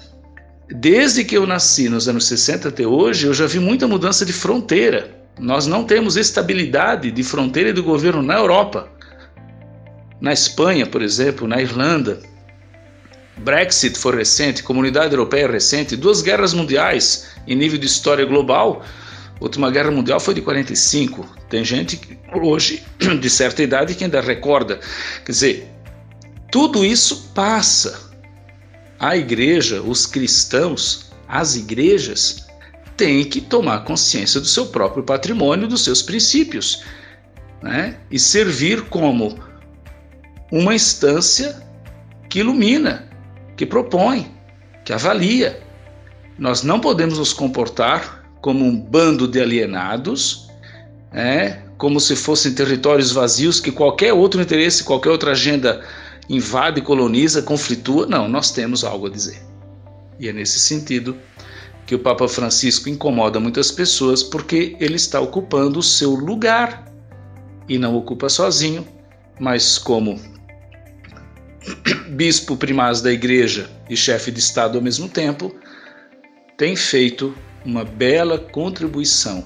[0.68, 4.32] Desde que eu nasci nos anos 60 até hoje, eu já vi muita mudança de
[4.32, 5.14] fronteira.
[5.38, 8.88] Nós não temos estabilidade de fronteira e do governo na Europa.
[10.20, 12.20] Na Espanha, por exemplo, na Irlanda,
[13.36, 18.82] Brexit foi recente, Comunidade Europeia recente, duas guerras mundiais em nível de história global
[19.40, 21.26] última guerra mundial foi de 45.
[21.48, 22.82] Tem gente hoje
[23.20, 24.80] de certa idade que ainda recorda.
[25.24, 25.70] Quer dizer,
[26.50, 28.06] tudo isso passa.
[28.98, 32.46] A igreja, os cristãos, as igrejas
[32.96, 36.82] têm que tomar consciência do seu próprio patrimônio, dos seus princípios,
[37.62, 37.96] né?
[38.10, 39.38] E servir como
[40.50, 41.62] uma instância
[42.30, 43.08] que ilumina,
[43.56, 44.34] que propõe,
[44.84, 45.60] que avalia.
[46.38, 48.15] Nós não podemos nos comportar
[48.46, 50.48] como um bando de alienados,
[51.12, 55.84] é, como se fossem territórios vazios que qualquer outro interesse, qualquer outra agenda
[56.28, 58.06] invade, coloniza, conflitua.
[58.06, 59.42] Não, nós temos algo a dizer.
[60.20, 61.16] E é nesse sentido
[61.86, 66.84] que o Papa Francisco incomoda muitas pessoas porque ele está ocupando o seu lugar
[67.68, 68.86] e não ocupa sozinho,
[69.40, 70.20] mas como
[72.14, 75.52] bispo primaz da igreja e chefe de Estado ao mesmo tempo,
[76.56, 77.34] tem feito
[77.66, 79.44] uma bela contribuição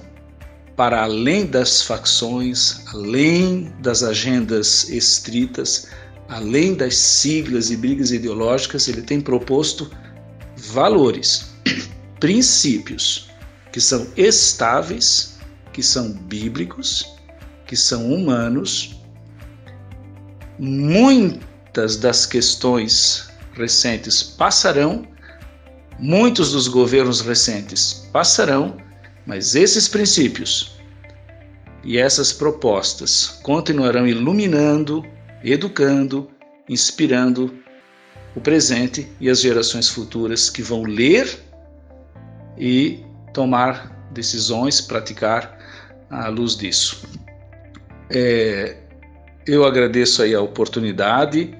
[0.77, 5.87] para além das facções, além das agendas estritas,
[6.29, 9.91] além das siglas e brigas ideológicas, ele tem proposto
[10.55, 11.51] valores,
[12.19, 13.29] princípios
[13.71, 15.39] que são estáveis,
[15.73, 17.15] que são bíblicos,
[17.65, 19.01] que são humanos.
[20.59, 25.07] Muitas das questões recentes passarão
[26.01, 28.75] Muitos dos governos recentes passarão,
[29.23, 30.75] mas esses princípios
[31.83, 35.05] e essas propostas continuarão iluminando,
[35.43, 36.27] educando,
[36.67, 37.53] inspirando
[38.35, 41.39] o presente e as gerações futuras que vão ler
[42.57, 45.55] e tomar decisões, praticar
[46.09, 47.03] à luz disso.
[48.09, 48.75] É,
[49.45, 51.55] eu agradeço aí a oportunidade,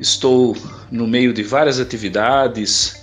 [0.00, 0.56] estou
[0.90, 2.98] no meio de várias atividades,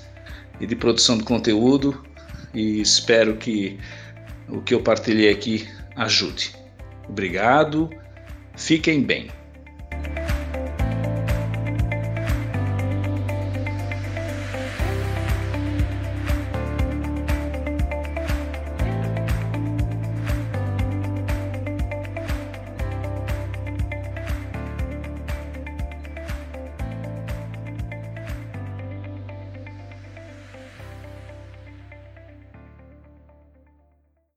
[0.60, 2.06] e de produção de conteúdo
[2.54, 3.78] e espero que
[4.48, 6.56] o que eu partilhei aqui ajude.
[7.08, 7.90] Obrigado,
[8.56, 9.30] fiquem bem.